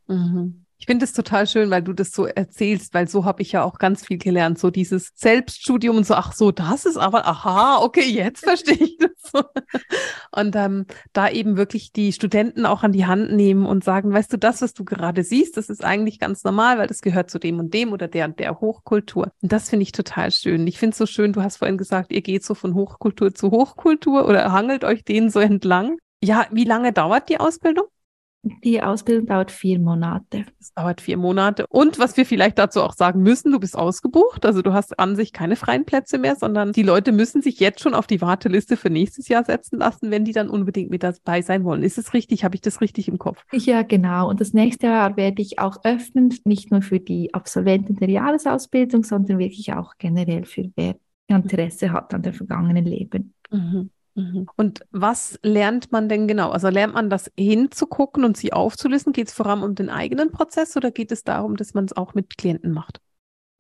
Ich 0.82 0.88
finde 0.88 1.06
es 1.06 1.14
total 1.14 1.46
schön, 1.46 1.70
weil 1.70 1.84
du 1.84 1.94
das 1.94 2.12
so 2.12 2.26
erzählst, 2.26 2.96
weil 2.96 3.08
so 3.08 3.24
habe 3.24 3.44
ich 3.44 3.52
ja 3.52 3.64
auch 3.64 3.78
ganz 3.78 4.04
viel 4.04 4.18
gelernt. 4.18 4.58
So 4.58 4.72
dieses 4.72 5.12
Selbststudium 5.14 5.98
und 5.98 6.08
so, 6.08 6.16
ach 6.16 6.34
so, 6.34 6.52
das 6.52 6.86
ist 6.86 6.98
aber, 6.98 7.28
aha, 7.28 7.84
okay, 7.84 8.10
jetzt 8.10 8.44
verstehe 8.44 8.80
ich 8.80 8.98
das. 8.98 9.32
Und 10.32 10.56
ähm, 10.56 10.88
da 11.14 11.30
eben 11.30 11.56
wirklich 11.56 11.92
die 11.92 12.12
Studenten 12.12 12.66
auch 12.66 12.82
an 12.82 12.94
die 12.94 13.06
Hand 13.06 13.32
nehmen 13.32 13.66
und 13.66 13.84
sagen, 13.84 14.12
weißt 14.12 14.34
du, 14.34 14.38
das, 14.38 14.62
was 14.62 14.74
du 14.74 14.84
gerade 14.84 15.24
siehst, 15.24 15.56
das 15.56 15.70
ist 15.70 15.84
eigentlich 15.84 16.20
ganz 16.20 16.44
normal, 16.44 16.80
weil 16.80 16.88
das 16.88 17.02
gehört 17.02 17.30
zu 17.30 17.38
dem 17.38 17.60
und 17.60 17.74
dem 17.74 17.94
oder 17.94 18.08
der 18.08 18.26
und 18.26 18.40
der 18.40 18.60
Hochkultur. 18.60 19.32
Und 19.42 19.52
das 19.52 19.70
finde 19.70 19.84
ich 19.84 19.92
total 19.92 20.32
schön. 20.32 20.66
Ich 20.68 20.80
finde 20.80 20.94
es 20.94 20.98
so 20.98 21.06
schön, 21.06 21.34
du 21.34 21.44
hast 21.44 21.58
vorhin 21.58 21.78
gesagt, 21.78 22.12
ihr 22.12 22.22
geht 22.22 22.44
so 22.44 22.56
von 22.56 22.74
Hochkultur 22.74 23.34
zu 23.36 23.52
Hochkultur 23.52 24.28
oder 24.28 24.52
hangelt 24.52 24.84
euch 24.84 25.04
denen 25.04 25.30
so 25.30 25.40
entlang. 25.40 25.98
Ja, 26.24 26.48
wie 26.52 26.66
lange 26.66 26.92
dauert 26.92 27.30
die 27.30 27.40
Ausbildung? 27.40 27.86
Die 28.44 28.82
Ausbildung 28.82 29.28
dauert 29.28 29.52
vier 29.52 29.78
Monate. 29.80 30.46
Es 30.60 30.74
dauert 30.74 31.00
vier 31.00 31.18
Monate. 31.18 31.66
Und 31.70 32.00
was 32.00 32.18
wir 32.18 32.26
vielleicht 32.26 32.58
dazu 32.58 32.82
auch 32.82 32.94
sagen 32.94 33.22
müssen, 33.22 33.52
du 33.52 33.60
bist 33.60 33.78
ausgebucht. 33.78 34.46
Also 34.46 34.64
du 34.64 34.74
hast 34.74 34.98
an 34.98 35.16
sich 35.16 35.32
keine 35.32 35.56
freien 35.56 35.86
Plätze 35.86 36.18
mehr, 36.18 36.36
sondern 36.36 36.72
die 36.72 36.82
Leute 36.82 37.12
müssen 37.12 37.44
sich 37.44 37.60
jetzt 37.60 37.82
schon 37.82 37.94
auf 37.94 38.08
die 38.08 38.20
Warteliste 38.20 38.78
für 38.78 38.90
nächstes 38.90 39.28
Jahr 39.28 39.44
setzen 39.44 39.78
lassen, 39.78 40.10
wenn 40.10 40.26
die 40.26 40.32
dann 40.32 40.50
unbedingt 40.50 40.90
mit 40.90 41.04
dabei 41.04 41.44
sein 41.44 41.64
wollen. 41.64 41.84
Ist 41.84 42.00
es 42.00 42.16
richtig? 42.16 42.44
Habe 42.44 42.56
ich 42.56 42.62
das 42.62 42.82
richtig 42.82 43.08
im 43.08 43.20
Kopf? 43.20 43.44
Ja, 43.52 43.84
genau. 43.84 44.30
Und 44.30 44.42
das 44.42 44.54
nächste 44.54 44.88
Jahr 44.88 45.18
werde 45.18 45.42
ich 45.42 45.60
auch 45.60 45.84
öffnen, 45.84 46.34
nicht 46.44 46.72
nur 46.72 46.82
für 46.82 47.00
die 47.00 47.34
Absolventen 47.36 47.96
der 47.98 48.10
Jahresausbildung, 48.10 49.04
sondern 49.04 49.38
wirklich 49.38 49.74
auch 49.74 49.94
generell 50.00 50.46
für 50.46 50.72
wer 50.76 50.96
Interesse 51.28 51.92
hat 51.92 52.14
an 52.14 52.24
der 52.24 52.34
vergangenen 52.34 52.86
Leben. 52.86 53.34
Mhm. 53.52 53.92
Mhm. 54.16 54.48
Und 54.58 54.82
was 54.92 55.40
lernt 55.44 55.92
man 55.92 56.10
denn 56.10 56.28
genau? 56.28 56.52
Also 56.52 56.70
lernt 56.70 56.94
man 56.94 57.10
das 57.10 57.32
hinzugucken 57.38 58.24
und 58.24 58.38
sie 58.38 58.54
aufzulisten? 58.54 59.14
Geht 59.14 59.30
es 59.30 59.34
vor 59.34 59.46
allem 59.48 59.64
um 59.64 59.76
den 59.76 59.90
eigenen 59.90 60.32
Prozess 60.32 60.76
oder 60.76 60.92
geht 60.92 61.12
es 61.12 61.24
darum, 61.24 61.56
dass 61.56 61.74
man 61.74 61.86
es 61.86 61.96
auch 61.96 62.14
mit 62.14 62.38
Klienten 62.38 62.72
macht? 62.72 63.00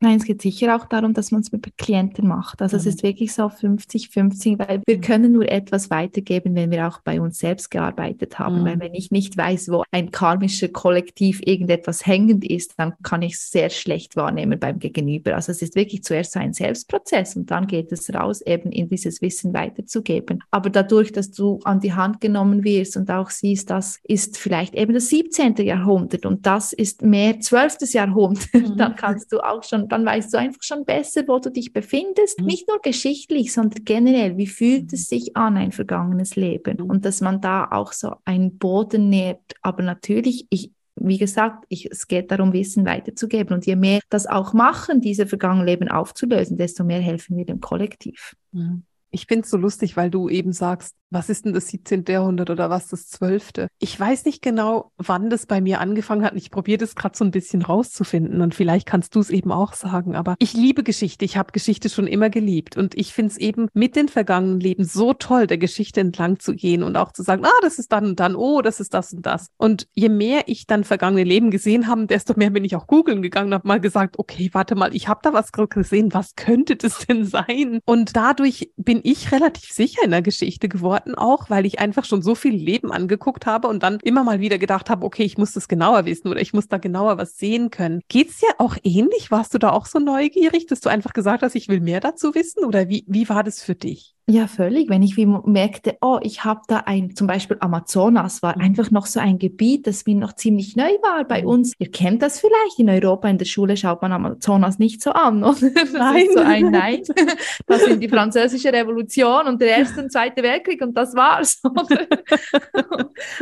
Nein, 0.03 0.17
es 0.17 0.25
geht 0.25 0.41
sicher 0.41 0.75
auch 0.75 0.85
darum, 0.85 1.13
dass 1.13 1.29
man 1.29 1.41
es 1.41 1.51
mit 1.51 1.77
Klienten 1.77 2.27
macht. 2.27 2.59
Also 2.63 2.75
mhm. 2.75 2.79
es 2.79 2.85
ist 2.87 3.03
wirklich 3.03 3.33
so 3.33 3.43
50-50, 3.43 4.57
weil 4.57 4.81
wir 4.87 4.99
können 4.99 5.31
nur 5.31 5.47
etwas 5.47 5.91
weitergeben, 5.91 6.55
wenn 6.55 6.71
wir 6.71 6.87
auch 6.87 7.01
bei 7.01 7.21
uns 7.21 7.37
selbst 7.37 7.69
gearbeitet 7.69 8.39
haben. 8.39 8.61
Mhm. 8.61 8.65
Weil 8.65 8.79
wenn 8.79 8.95
ich 8.95 9.11
nicht 9.11 9.37
weiß, 9.37 9.69
wo 9.69 9.83
ein 9.91 10.09
karmischer 10.09 10.69
Kollektiv 10.69 11.41
irgendetwas 11.45 12.03
hängend 12.03 12.43
ist, 12.49 12.73
dann 12.77 12.93
kann 13.03 13.21
ich 13.21 13.33
es 13.33 13.51
sehr 13.51 13.69
schlecht 13.69 14.15
wahrnehmen 14.15 14.59
beim 14.59 14.79
Gegenüber. 14.79 15.35
Also 15.35 15.51
es 15.51 15.61
ist 15.61 15.75
wirklich 15.75 16.03
zuerst 16.03 16.31
so 16.31 16.39
ein 16.39 16.53
Selbstprozess 16.53 17.35
und 17.35 17.51
dann 17.51 17.67
geht 17.67 17.91
es 17.91 18.11
raus, 18.11 18.41
eben 18.41 18.71
in 18.71 18.89
dieses 18.89 19.21
Wissen 19.21 19.53
weiterzugeben. 19.53 20.43
Aber 20.49 20.71
dadurch, 20.71 21.11
dass 21.11 21.29
du 21.29 21.59
an 21.63 21.79
die 21.79 21.93
Hand 21.93 22.21
genommen 22.21 22.63
wirst 22.63 22.97
und 22.97 23.11
auch 23.11 23.29
siehst, 23.29 23.69
das 23.69 23.99
ist 24.03 24.39
vielleicht 24.39 24.73
eben 24.73 24.95
das 24.95 25.09
17. 25.09 25.57
Jahrhundert 25.57 26.25
und 26.25 26.47
das 26.47 26.73
ist 26.73 27.03
mehr 27.03 27.39
12. 27.39 27.93
Jahrhundert, 27.93 28.47
mhm. 28.53 28.77
dann 28.77 28.95
kannst 28.95 29.31
du 29.31 29.39
auch 29.41 29.63
schon 29.63 29.90
dann 29.91 30.05
weißt 30.05 30.33
du 30.33 30.37
einfach 30.37 30.63
schon 30.63 30.85
besser, 30.85 31.23
wo 31.27 31.39
du 31.39 31.51
dich 31.51 31.73
befindest. 31.73 32.39
Mhm. 32.39 32.45
Nicht 32.45 32.67
nur 32.67 32.79
geschichtlich, 32.79 33.53
sondern 33.53 33.83
generell, 33.83 34.37
wie 34.37 34.47
fühlt 34.47 34.93
es 34.93 35.11
mhm. 35.11 35.15
sich 35.15 35.37
an, 35.37 35.57
ein 35.57 35.71
vergangenes 35.71 36.35
Leben? 36.35 36.77
Mhm. 36.83 36.89
Und 36.89 37.05
dass 37.05 37.21
man 37.21 37.41
da 37.41 37.67
auch 37.71 37.93
so 37.93 38.15
einen 38.25 38.57
Boden 38.57 39.09
nährt. 39.09 39.55
Aber 39.61 39.83
natürlich, 39.83 40.47
ich, 40.49 40.71
wie 40.95 41.17
gesagt, 41.17 41.65
ich, 41.69 41.91
es 41.91 42.07
geht 42.07 42.31
darum, 42.31 42.53
Wissen 42.53 42.85
weiterzugeben. 42.85 43.53
Und 43.53 43.65
je 43.65 43.75
mehr 43.75 43.99
das 44.09 44.27
auch 44.27 44.53
machen, 44.53 45.01
diese 45.01 45.27
vergangenen 45.27 45.67
Leben 45.67 45.89
aufzulösen, 45.89 46.57
desto 46.57 46.83
mehr 46.83 47.01
helfen 47.01 47.37
wir 47.37 47.45
dem 47.45 47.59
Kollektiv. 47.59 48.35
Mhm. 48.51 48.83
Ich 49.11 49.25
finde 49.27 49.43
es 49.43 49.49
so 49.51 49.57
lustig, 49.57 49.97
weil 49.97 50.09
du 50.09 50.29
eben 50.29 50.53
sagst, 50.53 50.95
was 51.11 51.29
ist 51.29 51.43
denn 51.43 51.53
das 51.53 51.67
17. 51.67 52.05
Jahrhundert 52.07 52.49
oder 52.49 52.69
was 52.69 52.87
das 52.87 53.07
12.? 53.09 53.67
Ich 53.79 53.99
weiß 53.99 54.23
nicht 54.23 54.41
genau, 54.41 54.91
wann 54.97 55.29
das 55.29 55.45
bei 55.45 55.59
mir 55.59 55.81
angefangen 55.81 56.23
hat. 56.23 56.33
Ich 56.35 56.51
probiere 56.51 56.77
das 56.77 56.95
gerade 56.95 57.17
so 57.17 57.25
ein 57.25 57.31
bisschen 57.31 57.61
rauszufinden 57.61 58.41
und 58.41 58.55
vielleicht 58.55 58.87
kannst 58.87 59.13
du 59.15 59.19
es 59.19 59.29
eben 59.29 59.51
auch 59.51 59.73
sagen. 59.73 60.15
Aber 60.15 60.35
ich 60.39 60.53
liebe 60.53 60.83
Geschichte. 60.83 61.25
Ich 61.25 61.35
habe 61.35 61.51
Geschichte 61.51 61.89
schon 61.89 62.07
immer 62.07 62.29
geliebt 62.29 62.77
und 62.77 62.97
ich 62.97 63.13
finde 63.13 63.31
es 63.31 63.37
eben 63.37 63.67
mit 63.73 63.97
den 63.97 64.07
vergangenen 64.07 64.61
Leben 64.61 64.85
so 64.85 65.13
toll, 65.13 65.47
der 65.47 65.57
Geschichte 65.57 65.99
entlang 65.99 66.39
zu 66.39 66.55
gehen 66.55 66.81
und 66.81 66.95
auch 66.95 67.11
zu 67.11 67.23
sagen, 67.23 67.43
ah, 67.45 67.61
das 67.61 67.77
ist 67.77 67.91
dann 67.91 68.05
und 68.05 68.19
dann, 68.21 68.35
oh, 68.35 68.61
das 68.61 68.79
ist 68.79 68.93
das 68.93 69.11
und 69.11 69.25
das. 69.25 69.47
Und 69.57 69.87
je 69.93 70.07
mehr 70.07 70.43
ich 70.47 70.65
dann 70.65 70.85
vergangene 70.85 71.25
Leben 71.25 71.51
gesehen 71.51 71.87
habe, 71.87 72.07
desto 72.07 72.35
mehr 72.37 72.51
bin 72.51 72.63
ich 72.63 72.77
auch 72.77 72.87
googeln 72.87 73.21
gegangen 73.21 73.47
und 73.47 73.55
habe 73.55 73.67
mal 73.67 73.81
gesagt, 73.81 74.17
okay, 74.17 74.49
warte 74.53 74.75
mal, 74.75 74.95
ich 74.95 75.09
habe 75.09 75.19
da 75.23 75.33
was 75.33 75.51
gesehen. 75.51 76.13
Was 76.13 76.35
könnte 76.35 76.77
das 76.77 77.05
denn 77.05 77.25
sein? 77.25 77.79
Und 77.85 78.15
dadurch 78.15 78.71
bin 78.77 79.00
ich 79.03 79.31
relativ 79.31 79.71
sicher 79.71 80.03
in 80.03 80.11
der 80.11 80.21
Geschichte 80.21 80.69
geworden 80.69 81.15
auch, 81.15 81.49
weil 81.49 81.65
ich 81.65 81.79
einfach 81.79 82.05
schon 82.05 82.21
so 82.21 82.35
viel 82.35 82.53
Leben 82.53 82.91
angeguckt 82.91 83.45
habe 83.45 83.67
und 83.67 83.83
dann 83.83 83.99
immer 84.03 84.23
mal 84.23 84.39
wieder 84.39 84.57
gedacht 84.57 84.89
habe, 84.89 85.05
okay, 85.05 85.23
ich 85.23 85.37
muss 85.37 85.53
das 85.53 85.67
genauer 85.67 86.05
wissen 86.05 86.27
oder 86.27 86.41
ich 86.41 86.53
muss 86.53 86.67
da 86.67 86.77
genauer 86.77 87.17
was 87.17 87.37
sehen 87.37 87.69
können. 87.69 88.01
Geht's 88.07 88.39
dir 88.39 88.49
auch 88.57 88.75
ähnlich? 88.83 89.31
Warst 89.31 89.53
du 89.53 89.57
da 89.57 89.71
auch 89.71 89.85
so 89.85 89.99
neugierig, 89.99 90.67
dass 90.67 90.81
du 90.81 90.89
einfach 90.89 91.13
gesagt 91.13 91.43
hast, 91.43 91.55
ich 91.55 91.67
will 91.67 91.81
mehr 91.81 91.99
dazu 91.99 92.35
wissen 92.35 92.65
oder 92.65 92.89
wie, 92.89 93.03
wie 93.07 93.29
war 93.29 93.43
das 93.43 93.63
für 93.63 93.75
dich? 93.75 94.15
Ja, 94.27 94.47
völlig. 94.47 94.89
Wenn 94.89 95.01
ich 95.01 95.17
wie 95.17 95.25
merkte, 95.25 95.97
oh, 96.01 96.19
ich 96.21 96.43
habe 96.43 96.61
da 96.67 96.77
ein, 96.85 97.15
zum 97.15 97.27
Beispiel 97.27 97.57
Amazonas 97.59 98.41
war 98.41 98.55
mhm. 98.55 98.63
einfach 98.63 98.91
noch 98.91 99.05
so 99.07 99.19
ein 99.19 99.39
Gebiet, 99.39 99.87
das 99.87 100.05
mir 100.05 100.15
noch 100.15 100.33
ziemlich 100.33 100.75
neu 100.75 100.91
war 101.01 101.25
bei 101.25 101.45
uns. 101.45 101.73
Ihr 101.79 101.91
kennt 101.91 102.21
das 102.21 102.39
vielleicht, 102.39 102.79
in 102.79 102.89
Europa 102.89 103.27
in 103.27 103.37
der 103.37 103.45
Schule 103.45 103.75
schaut 103.75 104.01
man 104.01 104.11
Amazonas 104.11 104.79
nicht 104.79 105.01
so 105.01 105.11
an, 105.11 105.43
oder? 105.43 105.55
Das 105.81 105.93
nein. 105.93 106.27
so 106.33 106.39
ein 106.39 106.71
Nein. 106.71 107.01
Das 107.67 107.83
sind 107.83 108.01
die 108.01 108.09
französische 108.09 108.71
Revolution 108.71 109.47
und 109.47 109.61
der 109.61 109.77
erste 109.77 110.03
und 110.03 110.11
zweite 110.11 110.43
Weltkrieg 110.43 110.81
und 110.81 110.95
das 110.95 111.15
war's. 111.15 111.59
Oder? 111.63 112.07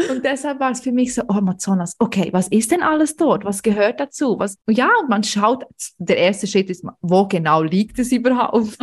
und 0.10 0.24
deshalb 0.24 0.60
war 0.60 0.72
es 0.72 0.82
für 0.82 0.92
mich 0.92 1.13
so, 1.13 1.24
oh, 1.24 1.34
Amazonas, 1.34 1.96
okay, 2.00 2.30
was 2.32 2.48
ist 2.48 2.72
denn 2.72 2.84
alles 2.84 3.15
dort? 3.15 3.46
Was 3.46 3.63
gehört 3.63 4.00
dazu? 4.00 4.38
Was, 4.39 4.58
ja, 4.70 4.89
und 5.02 5.10
man 5.10 5.24
schaut, 5.24 5.65
der 5.98 6.18
erste 6.18 6.48
Schritt 6.48 6.70
ist, 6.70 6.86
wo 7.02 7.28
genau 7.28 7.62
liegt 7.62 8.00
es 8.00 8.12
überhaupt? 8.12 8.78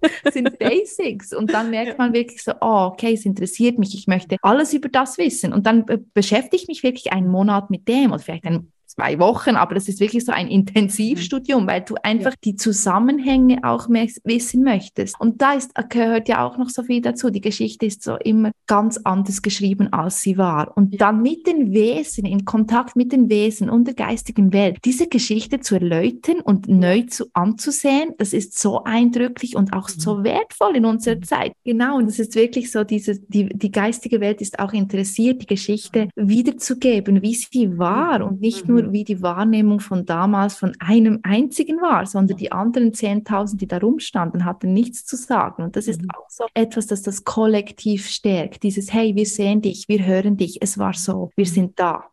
sind 0.32 0.58
Basics. 0.58 1.32
Und 1.32 1.52
dann 1.52 1.70
merkt 1.70 1.98
man 1.98 2.12
wirklich 2.12 2.42
so, 2.42 2.52
oh, 2.60 2.90
okay, 2.92 3.14
es 3.14 3.24
interessiert 3.24 3.78
mich, 3.78 3.94
ich 3.94 4.06
möchte 4.06 4.36
alles 4.42 4.72
über 4.72 4.88
das 4.88 5.18
wissen. 5.18 5.52
Und 5.52 5.66
dann 5.66 5.84
beschäftige 6.14 6.62
ich 6.62 6.68
mich 6.68 6.82
wirklich 6.82 7.12
einen 7.12 7.28
Monat 7.28 7.70
mit 7.70 7.88
dem 7.88 8.12
oder 8.12 8.20
vielleicht 8.20 8.44
einen 8.44 8.72
zwei 8.96 9.18
Wochen, 9.18 9.56
aber 9.56 9.74
das 9.74 9.88
ist 9.88 10.00
wirklich 10.00 10.24
so 10.24 10.32
ein 10.32 10.48
Intensivstudium, 10.48 11.64
mhm. 11.64 11.66
weil 11.68 11.80
du 11.82 11.94
einfach 12.02 12.32
ja. 12.32 12.38
die 12.44 12.56
Zusammenhänge 12.56 13.60
auch 13.62 13.88
mehr 13.88 14.06
wissen 14.24 14.62
möchtest. 14.62 15.20
Und 15.20 15.42
da 15.42 15.52
ist, 15.52 15.72
gehört 15.90 16.28
ja 16.28 16.44
auch 16.46 16.56
noch 16.56 16.70
so 16.70 16.82
viel 16.82 17.00
dazu. 17.00 17.30
Die 17.30 17.40
Geschichte 17.40 17.86
ist 17.86 18.02
so 18.02 18.16
immer 18.16 18.52
ganz 18.66 18.98
anders 19.04 19.42
geschrieben, 19.42 19.92
als 19.92 20.22
sie 20.22 20.38
war. 20.38 20.76
Und 20.76 21.00
dann 21.00 21.22
mit 21.22 21.46
den 21.46 21.72
Wesen, 21.72 22.24
in 22.24 22.44
Kontakt 22.44 22.96
mit 22.96 23.12
den 23.12 23.28
Wesen 23.28 23.68
und 23.68 23.86
der 23.86 23.94
geistigen 23.94 24.52
Welt, 24.52 24.78
diese 24.84 25.08
Geschichte 25.08 25.60
zu 25.60 25.74
erläutern 25.74 26.40
und 26.40 26.68
neu 26.68 27.02
zu 27.02 27.26
anzusehen, 27.34 28.12
das 28.18 28.32
ist 28.32 28.58
so 28.58 28.84
eindrücklich 28.84 29.56
und 29.56 29.72
auch 29.72 29.88
so 29.88 30.16
mhm. 30.16 30.24
wertvoll 30.24 30.76
in 30.76 30.86
unserer 30.86 31.16
mhm. 31.16 31.22
Zeit. 31.22 31.52
Genau, 31.64 31.98
und 31.98 32.08
es 32.08 32.18
ist 32.18 32.34
wirklich 32.34 32.70
so, 32.70 32.84
diese, 32.84 33.20
die, 33.20 33.48
die 33.48 33.70
geistige 33.70 34.20
Welt 34.20 34.40
ist 34.40 34.58
auch 34.58 34.72
interessiert, 34.72 35.42
die 35.42 35.46
Geschichte 35.46 36.08
wiederzugeben, 36.14 37.22
wie 37.22 37.34
sie 37.34 37.78
war 37.78 38.24
und 38.24 38.40
nicht 38.40 38.68
nur 38.68 38.85
nur 38.86 38.92
wie 38.92 39.04
die 39.04 39.22
Wahrnehmung 39.22 39.80
von 39.80 40.06
damals 40.06 40.54
von 40.54 40.72
einem 40.78 41.20
einzigen 41.22 41.80
war, 41.80 42.06
sondern 42.06 42.36
die 42.36 42.52
anderen 42.52 42.92
10.000, 42.92 43.56
die 43.56 43.66
da 43.66 43.78
rumstanden, 43.78 44.44
hatten 44.44 44.72
nichts 44.72 45.04
zu 45.04 45.16
sagen. 45.16 45.62
Und 45.62 45.76
das 45.76 45.88
ist 45.88 46.02
mhm. 46.02 46.08
auch 46.10 46.28
so 46.28 46.46
etwas, 46.54 46.86
das 46.86 47.02
das 47.02 47.24
Kollektiv 47.24 48.08
stärkt. 48.08 48.62
Dieses, 48.62 48.92
hey, 48.92 49.14
wir 49.14 49.26
sehen 49.26 49.60
dich, 49.60 49.88
wir 49.88 50.04
hören 50.04 50.36
dich, 50.36 50.58
es 50.62 50.78
war 50.78 50.94
so, 50.94 51.30
wir 51.36 51.46
mhm. 51.46 51.50
sind 51.50 51.78
da. 51.78 52.04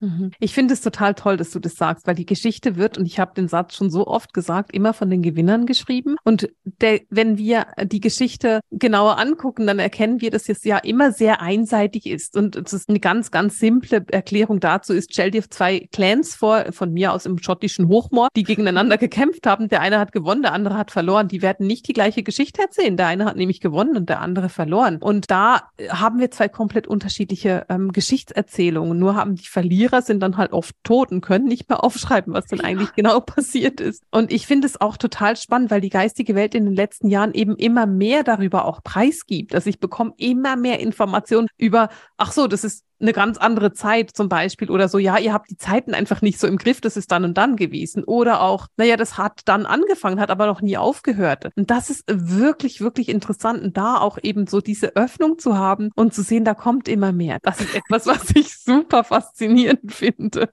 Mhm. 0.00 0.32
Ich 0.38 0.52
finde 0.54 0.74
es 0.74 0.80
total 0.80 1.14
toll, 1.14 1.36
dass 1.36 1.50
du 1.50 1.58
das 1.58 1.74
sagst, 1.74 2.06
weil 2.06 2.14
die 2.14 2.26
Geschichte 2.26 2.76
wird, 2.76 2.98
und 2.98 3.06
ich 3.06 3.18
habe 3.18 3.34
den 3.34 3.48
Satz 3.48 3.74
schon 3.74 3.90
so 3.90 4.06
oft 4.06 4.34
gesagt, 4.34 4.74
immer 4.74 4.92
von 4.92 5.10
den 5.10 5.22
Gewinnern 5.22 5.66
geschrieben. 5.66 6.16
Und 6.24 6.48
der, 6.64 7.00
wenn 7.10 7.38
wir 7.38 7.66
die 7.84 8.00
Geschichte 8.00 8.60
genauer 8.70 9.18
angucken, 9.18 9.66
dann 9.66 9.78
erkennen 9.78 10.20
wir, 10.20 10.30
dass 10.30 10.48
es 10.48 10.64
ja 10.64 10.78
immer 10.78 11.12
sehr 11.12 11.40
einseitig 11.40 12.06
ist. 12.06 12.36
Und 12.36 12.56
es 12.56 12.72
ist 12.72 12.88
eine 12.88 13.00
ganz, 13.00 13.30
ganz 13.30 13.58
simple 13.58 14.04
Erklärung 14.10 14.60
dazu 14.60 14.92
ist, 14.92 15.12
stell 15.12 15.30
dir 15.30 15.48
zwei 15.48 15.88
Clans 15.92 16.34
vor, 16.34 16.72
von 16.72 16.92
mir 16.92 17.12
aus 17.12 17.26
im 17.26 17.38
schottischen 17.38 17.88
Hochmoor, 17.88 18.28
die 18.36 18.42
gegeneinander 18.42 18.98
gekämpft 18.98 19.46
haben. 19.46 19.68
Der 19.68 19.80
eine 19.80 19.98
hat 19.98 20.12
gewonnen, 20.12 20.42
der 20.42 20.52
andere 20.52 20.76
hat 20.76 20.90
verloren. 20.90 21.28
Die 21.28 21.42
werden 21.42 21.66
nicht 21.66 21.88
die 21.88 21.92
gleiche 21.92 22.22
Geschichte 22.22 22.60
erzählen. 22.62 22.96
Der 22.96 23.06
eine 23.06 23.24
hat 23.24 23.36
nämlich 23.36 23.60
gewonnen 23.60 23.96
und 23.96 24.08
der 24.08 24.20
andere 24.20 24.48
verloren. 24.48 24.98
Und 24.98 25.30
da 25.30 25.68
haben 25.88 26.18
wir 26.18 26.30
zwei 26.30 26.48
komplett 26.48 26.86
unterschiedliche 26.86 27.66
ähm, 27.68 27.92
Geschichtserzählungen. 27.92 28.98
Nur 28.98 29.14
haben 29.14 29.36
die 29.36 29.46
Verlierer 29.46 29.83
Lehrer 29.84 30.02
sind 30.02 30.20
dann 30.20 30.36
halt 30.36 30.52
oft 30.52 30.74
tot 30.82 31.12
und 31.12 31.20
können 31.20 31.44
nicht 31.44 31.68
mehr 31.68 31.84
aufschreiben, 31.84 32.32
was 32.32 32.46
denn 32.46 32.60
eigentlich 32.60 32.94
genau 32.94 33.20
passiert 33.20 33.80
ist. 33.80 34.02
Und 34.10 34.32
ich 34.32 34.46
finde 34.46 34.66
es 34.66 34.80
auch 34.80 34.96
total 34.96 35.36
spannend, 35.36 35.70
weil 35.70 35.80
die 35.80 35.90
geistige 35.90 36.34
Welt 36.34 36.54
in 36.54 36.64
den 36.64 36.74
letzten 36.74 37.08
Jahren 37.08 37.34
eben 37.34 37.56
immer 37.56 37.86
mehr 37.86 38.24
darüber 38.24 38.64
auch 38.64 38.82
preisgibt. 38.82 39.54
Also 39.54 39.68
ich 39.68 39.78
bekomme 39.78 40.14
immer 40.16 40.56
mehr 40.56 40.80
Informationen 40.80 41.48
über, 41.58 41.88
ach 42.16 42.32
so, 42.32 42.46
das 42.46 42.64
ist 42.64 42.84
eine 43.00 43.12
ganz 43.12 43.38
andere 43.38 43.72
Zeit 43.72 44.10
zum 44.10 44.28
Beispiel 44.28 44.70
oder 44.70 44.88
so, 44.88 44.98
ja, 44.98 45.18
ihr 45.18 45.32
habt 45.32 45.50
die 45.50 45.56
Zeiten 45.56 45.94
einfach 45.94 46.22
nicht 46.22 46.38
so 46.38 46.46
im 46.46 46.56
Griff, 46.56 46.80
das 46.80 46.96
ist 46.96 47.10
dann 47.10 47.24
und 47.24 47.36
dann 47.36 47.56
gewesen. 47.56 48.04
Oder 48.04 48.40
auch, 48.40 48.68
naja, 48.76 48.96
das 48.96 49.18
hat 49.18 49.40
dann 49.46 49.66
angefangen, 49.66 50.20
hat 50.20 50.30
aber 50.30 50.46
noch 50.46 50.60
nie 50.60 50.76
aufgehört. 50.76 51.50
Und 51.56 51.70
das 51.70 51.90
ist 51.90 52.04
wirklich, 52.08 52.80
wirklich 52.80 53.08
interessant, 53.08 53.62
und 53.62 53.76
da 53.76 53.98
auch 53.98 54.18
eben 54.22 54.46
so 54.46 54.60
diese 54.60 54.96
Öffnung 54.96 55.38
zu 55.38 55.56
haben 55.56 55.90
und 55.94 56.14
zu 56.14 56.22
sehen, 56.22 56.44
da 56.44 56.54
kommt 56.54 56.88
immer 56.88 57.12
mehr. 57.12 57.38
Das 57.42 57.60
ist 57.60 57.74
etwas, 57.74 58.06
was 58.06 58.30
ich 58.34 58.56
super 58.56 59.04
faszinierend 59.04 59.92
finde. 59.92 60.48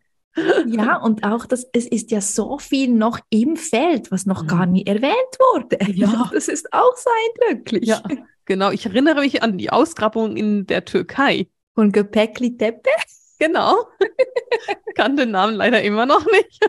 Ja, 0.66 0.98
und 0.98 1.26
auch 1.26 1.46
das, 1.46 1.66
es 1.74 1.86
ist 1.88 2.12
ja 2.12 2.22
so 2.22 2.58
viel 2.58 2.90
noch 2.90 3.20
im 3.30 3.58
Feld, 3.58 4.12
was 4.12 4.26
noch 4.26 4.48
gar 4.48 4.66
mhm. 4.66 4.72
nie 4.74 4.86
erwähnt 4.86 5.14
wurde. 5.40 5.78
Ja. 5.92 6.30
Das 6.34 6.48
ist 6.48 6.72
auch 6.74 6.96
so 6.96 7.10
eindrücklich. 7.50 7.88
Ja, 7.88 8.02
genau. 8.46 8.72
Ich 8.72 8.86
erinnere 8.86 9.22
mich 9.22 9.44
an 9.44 9.58
die 9.58 9.70
Ausgrabung 9.70 10.38
in 10.38 10.66
der 10.66 10.86
Türkei. 10.86 11.48
Und 11.76 11.94
Göpekli 11.94 12.58
Tepe? 12.58 12.90
Genau. 13.42 13.88
Kann 14.96 15.18
den 15.18 15.32
Namen 15.32 15.56
leider 15.56 15.82
immer 15.82 16.06
noch 16.06 16.24
nicht. 16.28 16.60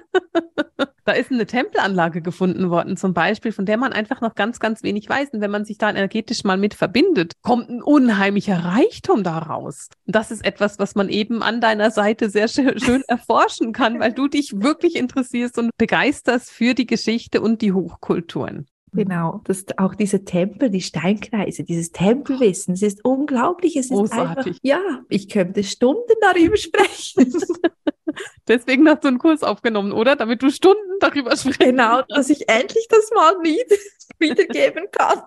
da 1.04 1.12
ist 1.12 1.30
eine 1.30 1.44
Tempelanlage 1.44 2.22
gefunden 2.22 2.70
worden, 2.70 2.96
zum 2.96 3.12
Beispiel, 3.12 3.52
von 3.52 3.66
der 3.66 3.76
man 3.76 3.92
einfach 3.92 4.22
noch 4.22 4.34
ganz, 4.34 4.58
ganz 4.58 4.82
wenig 4.82 5.06
weiß. 5.06 5.34
Und 5.34 5.42
wenn 5.42 5.50
man 5.50 5.66
sich 5.66 5.76
da 5.76 5.90
energetisch 5.90 6.44
mal 6.44 6.56
mit 6.56 6.72
verbindet, 6.72 7.34
kommt 7.42 7.68
ein 7.68 7.82
unheimlicher 7.82 8.64
Reichtum 8.64 9.22
daraus. 9.22 9.88
Und 10.06 10.16
das 10.16 10.30
ist 10.30 10.46
etwas, 10.46 10.78
was 10.78 10.94
man 10.94 11.10
eben 11.10 11.42
an 11.42 11.60
deiner 11.60 11.90
Seite 11.90 12.30
sehr 12.30 12.48
schön 12.48 13.02
erforschen 13.06 13.74
kann, 13.74 14.00
weil 14.00 14.14
du 14.14 14.26
dich 14.26 14.52
wirklich 14.54 14.96
interessierst 14.96 15.58
und 15.58 15.72
begeisterst 15.76 16.50
für 16.50 16.72
die 16.72 16.86
Geschichte 16.86 17.42
und 17.42 17.60
die 17.60 17.72
Hochkulturen. 17.72 18.66
Genau, 18.94 19.40
das 19.44 19.64
auch 19.78 19.94
diese 19.94 20.24
Tempel, 20.24 20.68
die 20.68 20.82
Steinkreise, 20.82 21.64
dieses 21.64 21.92
Tempelwissen, 21.92 22.74
es 22.74 22.82
ist 22.82 23.04
unglaublich. 23.04 23.76
Es 23.76 23.86
ist 23.86 23.92
Großartig. 23.92 24.46
einfach, 24.46 24.60
ja, 24.62 24.80
ich 25.08 25.30
könnte 25.30 25.64
Stunden 25.64 26.12
darüber 26.20 26.58
sprechen. 26.58 27.32
Deswegen 28.48 28.86
hast 28.88 29.04
du 29.04 29.08
einen 29.08 29.18
Kurs 29.18 29.42
aufgenommen, 29.42 29.92
oder? 29.92 30.14
Damit 30.14 30.42
du 30.42 30.50
Stunden 30.50 30.98
darüber 31.00 31.34
sprichst. 31.34 31.60
Genau, 31.60 32.02
dass 32.08 32.28
ich 32.28 32.48
endlich 32.50 32.86
das 32.90 33.10
mal 33.14 33.34
wiedergeben 34.18 34.84
kann. 34.92 35.22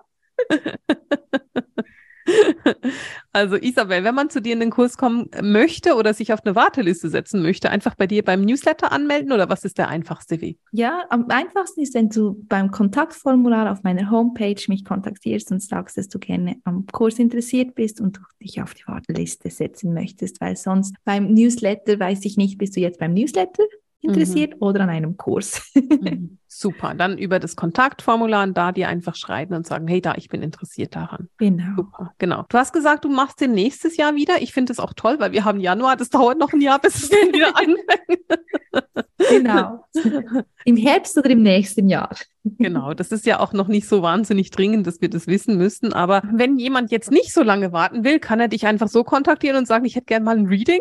Also 3.32 3.56
Isabel, 3.56 4.02
wenn 4.02 4.14
man 4.14 4.30
zu 4.30 4.40
dir 4.40 4.54
in 4.54 4.60
den 4.60 4.70
Kurs 4.70 4.96
kommen 4.96 5.28
möchte 5.42 5.94
oder 5.96 6.14
sich 6.14 6.32
auf 6.32 6.40
eine 6.46 6.54
Warteliste 6.54 7.10
setzen 7.10 7.42
möchte, 7.42 7.68
einfach 7.68 7.94
bei 7.94 8.06
dir 8.06 8.24
beim 8.24 8.40
Newsletter 8.40 8.92
anmelden 8.92 9.30
oder 9.30 9.50
was 9.50 9.64
ist 9.64 9.76
der 9.76 9.88
einfachste 9.88 10.40
Weg? 10.40 10.58
Ja, 10.72 11.04
am 11.10 11.26
einfachsten 11.28 11.82
ist, 11.82 11.92
wenn 11.92 12.08
du 12.08 12.42
beim 12.48 12.70
Kontaktformular 12.70 13.70
auf 13.70 13.82
meiner 13.82 14.10
Homepage 14.10 14.62
mich 14.68 14.86
kontaktierst 14.86 15.52
und 15.52 15.62
sagst, 15.62 15.98
dass 15.98 16.08
du 16.08 16.18
gerne 16.18 16.56
am 16.64 16.86
Kurs 16.86 17.18
interessiert 17.18 17.74
bist 17.74 18.00
und 18.00 18.20
dich 18.42 18.62
auf 18.62 18.72
die 18.72 18.86
Warteliste 18.86 19.50
setzen 19.50 19.92
möchtest, 19.92 20.40
weil 20.40 20.56
sonst 20.56 20.94
beim 21.04 21.34
Newsletter 21.34 22.00
weiß 22.00 22.24
ich 22.24 22.38
nicht, 22.38 22.56
bist 22.56 22.74
du 22.74 22.80
jetzt 22.80 22.98
beim 22.98 23.12
Newsletter 23.12 23.64
interessiert 24.06 24.54
mhm. 24.54 24.62
oder 24.62 24.80
an 24.82 24.90
einem 24.90 25.16
Kurs. 25.16 25.70
mhm. 25.74 26.38
Super. 26.58 26.94
Dann 26.94 27.18
über 27.18 27.38
das 27.38 27.54
Kontaktformular 27.54 28.46
da 28.46 28.72
dir 28.72 28.88
einfach 28.88 29.14
schreiben 29.14 29.54
und 29.54 29.66
sagen, 29.66 29.86
hey, 29.88 30.00
da, 30.00 30.14
ich 30.16 30.30
bin 30.30 30.42
interessiert 30.42 30.96
daran. 30.96 31.28
Genau. 31.36 31.76
Super. 31.76 32.14
Genau. 32.16 32.46
Du 32.48 32.56
hast 32.56 32.72
gesagt, 32.72 33.04
du 33.04 33.10
machst 33.10 33.42
den 33.42 33.52
nächstes 33.52 33.98
Jahr 33.98 34.14
wieder. 34.14 34.40
Ich 34.40 34.54
finde 34.54 34.72
es 34.72 34.80
auch 34.80 34.94
toll, 34.94 35.16
weil 35.18 35.32
wir 35.32 35.44
haben 35.44 35.60
Januar. 35.60 35.96
Das 35.96 36.08
dauert 36.08 36.38
noch 36.38 36.54
ein 36.54 36.62
Jahr, 36.62 36.80
bis 36.80 36.94
es 36.94 37.10
dann 37.10 37.32
wieder 37.32 37.54
anfängt. 37.56 38.96
genau. 39.28 39.84
Im 40.64 40.76
Herbst 40.76 41.18
oder 41.18 41.28
im 41.28 41.42
nächsten 41.42 41.88
Jahr. 41.88 42.16
Genau, 42.44 42.94
das 42.94 43.12
ist 43.12 43.26
ja 43.26 43.40
auch 43.40 43.52
noch 43.52 43.68
nicht 43.68 43.86
so 43.86 44.02
wahnsinnig 44.02 44.50
dringend, 44.50 44.86
dass 44.86 45.00
wir 45.00 45.10
das 45.10 45.26
wissen 45.26 45.58
müssen. 45.58 45.92
Aber 45.92 46.22
wenn 46.32 46.58
jemand 46.58 46.90
jetzt 46.90 47.10
nicht 47.10 47.32
so 47.32 47.42
lange 47.42 47.72
warten 47.72 48.02
will, 48.02 48.18
kann 48.18 48.40
er 48.40 48.48
dich 48.48 48.66
einfach 48.66 48.88
so 48.88 49.04
kontaktieren 49.04 49.58
und 49.58 49.68
sagen, 49.68 49.84
ich 49.84 49.94
hätte 49.94 50.06
gerne 50.06 50.24
mal 50.24 50.38
ein 50.38 50.46
Reading. 50.46 50.80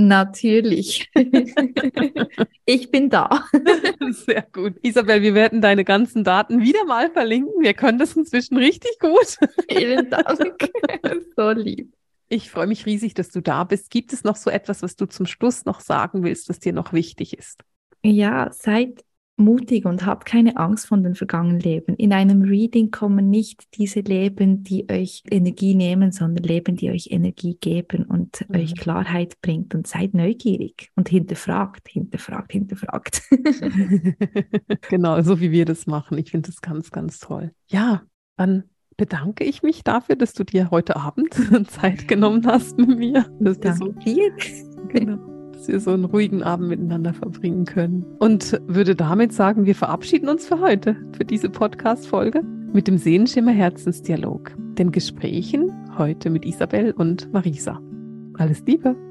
Natürlich. 0.00 1.10
ich 2.64 2.90
bin 2.92 3.10
da. 3.10 3.44
Sehr 4.10 4.46
gut. 4.52 4.74
Isabel, 4.82 5.22
wir 5.22 5.34
werden 5.34 5.60
deine 5.60 5.84
ganzen 5.84 6.22
Daten 6.22 6.60
wieder 6.60 6.84
mal 6.84 7.10
verlinken. 7.10 7.60
Wir 7.60 7.74
können 7.74 7.98
das 7.98 8.14
inzwischen 8.14 8.56
richtig 8.56 8.96
gut. 9.00 9.36
Vielen 9.68 10.08
Dank. 10.08 10.70
so 11.36 11.50
lieb. 11.50 11.92
Ich 12.28 12.48
freue 12.48 12.68
mich 12.68 12.86
riesig, 12.86 13.14
dass 13.14 13.30
du 13.30 13.40
da 13.40 13.64
bist. 13.64 13.90
Gibt 13.90 14.12
es 14.12 14.22
noch 14.22 14.36
so 14.36 14.50
etwas, 14.50 14.82
was 14.82 14.94
du 14.94 15.06
zum 15.06 15.26
Schluss 15.26 15.64
noch 15.64 15.80
sagen 15.80 16.22
willst, 16.22 16.48
was 16.48 16.60
dir 16.60 16.72
noch 16.72 16.92
wichtig 16.92 17.36
ist? 17.36 17.64
Ja, 18.04 18.50
seit 18.52 19.04
mutig 19.38 19.84
und 19.86 20.04
habt 20.04 20.24
keine 20.26 20.56
Angst 20.56 20.86
von 20.86 21.02
den 21.02 21.14
vergangenen 21.14 21.60
Leben. 21.60 21.94
In 21.94 22.12
einem 22.12 22.42
Reading 22.42 22.90
kommen 22.90 23.30
nicht 23.30 23.76
diese 23.78 24.00
Leben, 24.00 24.62
die 24.64 24.86
euch 24.90 25.22
Energie 25.30 25.74
nehmen, 25.74 26.12
sondern 26.12 26.44
Leben, 26.44 26.76
die 26.76 26.90
euch 26.90 27.08
Energie 27.10 27.56
geben 27.60 28.04
und 28.04 28.44
mhm. 28.48 28.56
euch 28.56 28.74
Klarheit 28.74 29.40
bringt. 29.40 29.74
Und 29.74 29.86
seid 29.86 30.14
neugierig 30.14 30.90
und 30.96 31.08
hinterfragt, 31.08 31.88
hinterfragt, 31.88 32.52
hinterfragt. 32.52 33.22
genau, 34.88 35.20
so 35.22 35.40
wie 35.40 35.50
wir 35.50 35.64
das 35.64 35.86
machen. 35.86 36.18
Ich 36.18 36.30
finde 36.30 36.50
das 36.50 36.60
ganz, 36.60 36.90
ganz 36.90 37.18
toll. 37.18 37.52
Ja, 37.68 38.02
dann 38.36 38.64
bedanke 38.96 39.44
ich 39.44 39.62
mich 39.62 39.84
dafür, 39.84 40.16
dass 40.16 40.32
du 40.32 40.44
dir 40.44 40.70
heute 40.70 40.96
Abend 40.96 41.34
Zeit 41.70 42.08
genommen 42.08 42.46
hast 42.46 42.78
mit 42.78 42.98
mir. 42.98 43.26
Das 43.40 43.60
Danke 43.60 43.78
so, 43.78 43.92
dir. 43.92 44.32
Genau 44.88 45.37
dass 45.58 45.66
wir 45.66 45.80
so 45.80 45.90
einen 45.90 46.04
ruhigen 46.04 46.44
Abend 46.44 46.68
miteinander 46.68 47.12
verbringen 47.12 47.64
können. 47.64 48.06
Und 48.20 48.60
würde 48.68 48.94
damit 48.94 49.32
sagen, 49.32 49.66
wir 49.66 49.74
verabschieden 49.74 50.28
uns 50.28 50.46
für 50.46 50.60
heute, 50.60 50.96
für 51.16 51.24
diese 51.24 51.50
Podcast-Folge 51.50 52.42
mit 52.72 52.86
dem 52.86 52.96
Sehenschimmer 52.96 53.50
Herzensdialog, 53.50 54.52
den 54.78 54.92
Gesprächen 54.92 55.72
heute 55.98 56.30
mit 56.30 56.46
Isabel 56.46 56.92
und 56.92 57.32
Marisa. 57.32 57.80
Alles 58.34 58.62
Liebe! 58.66 59.07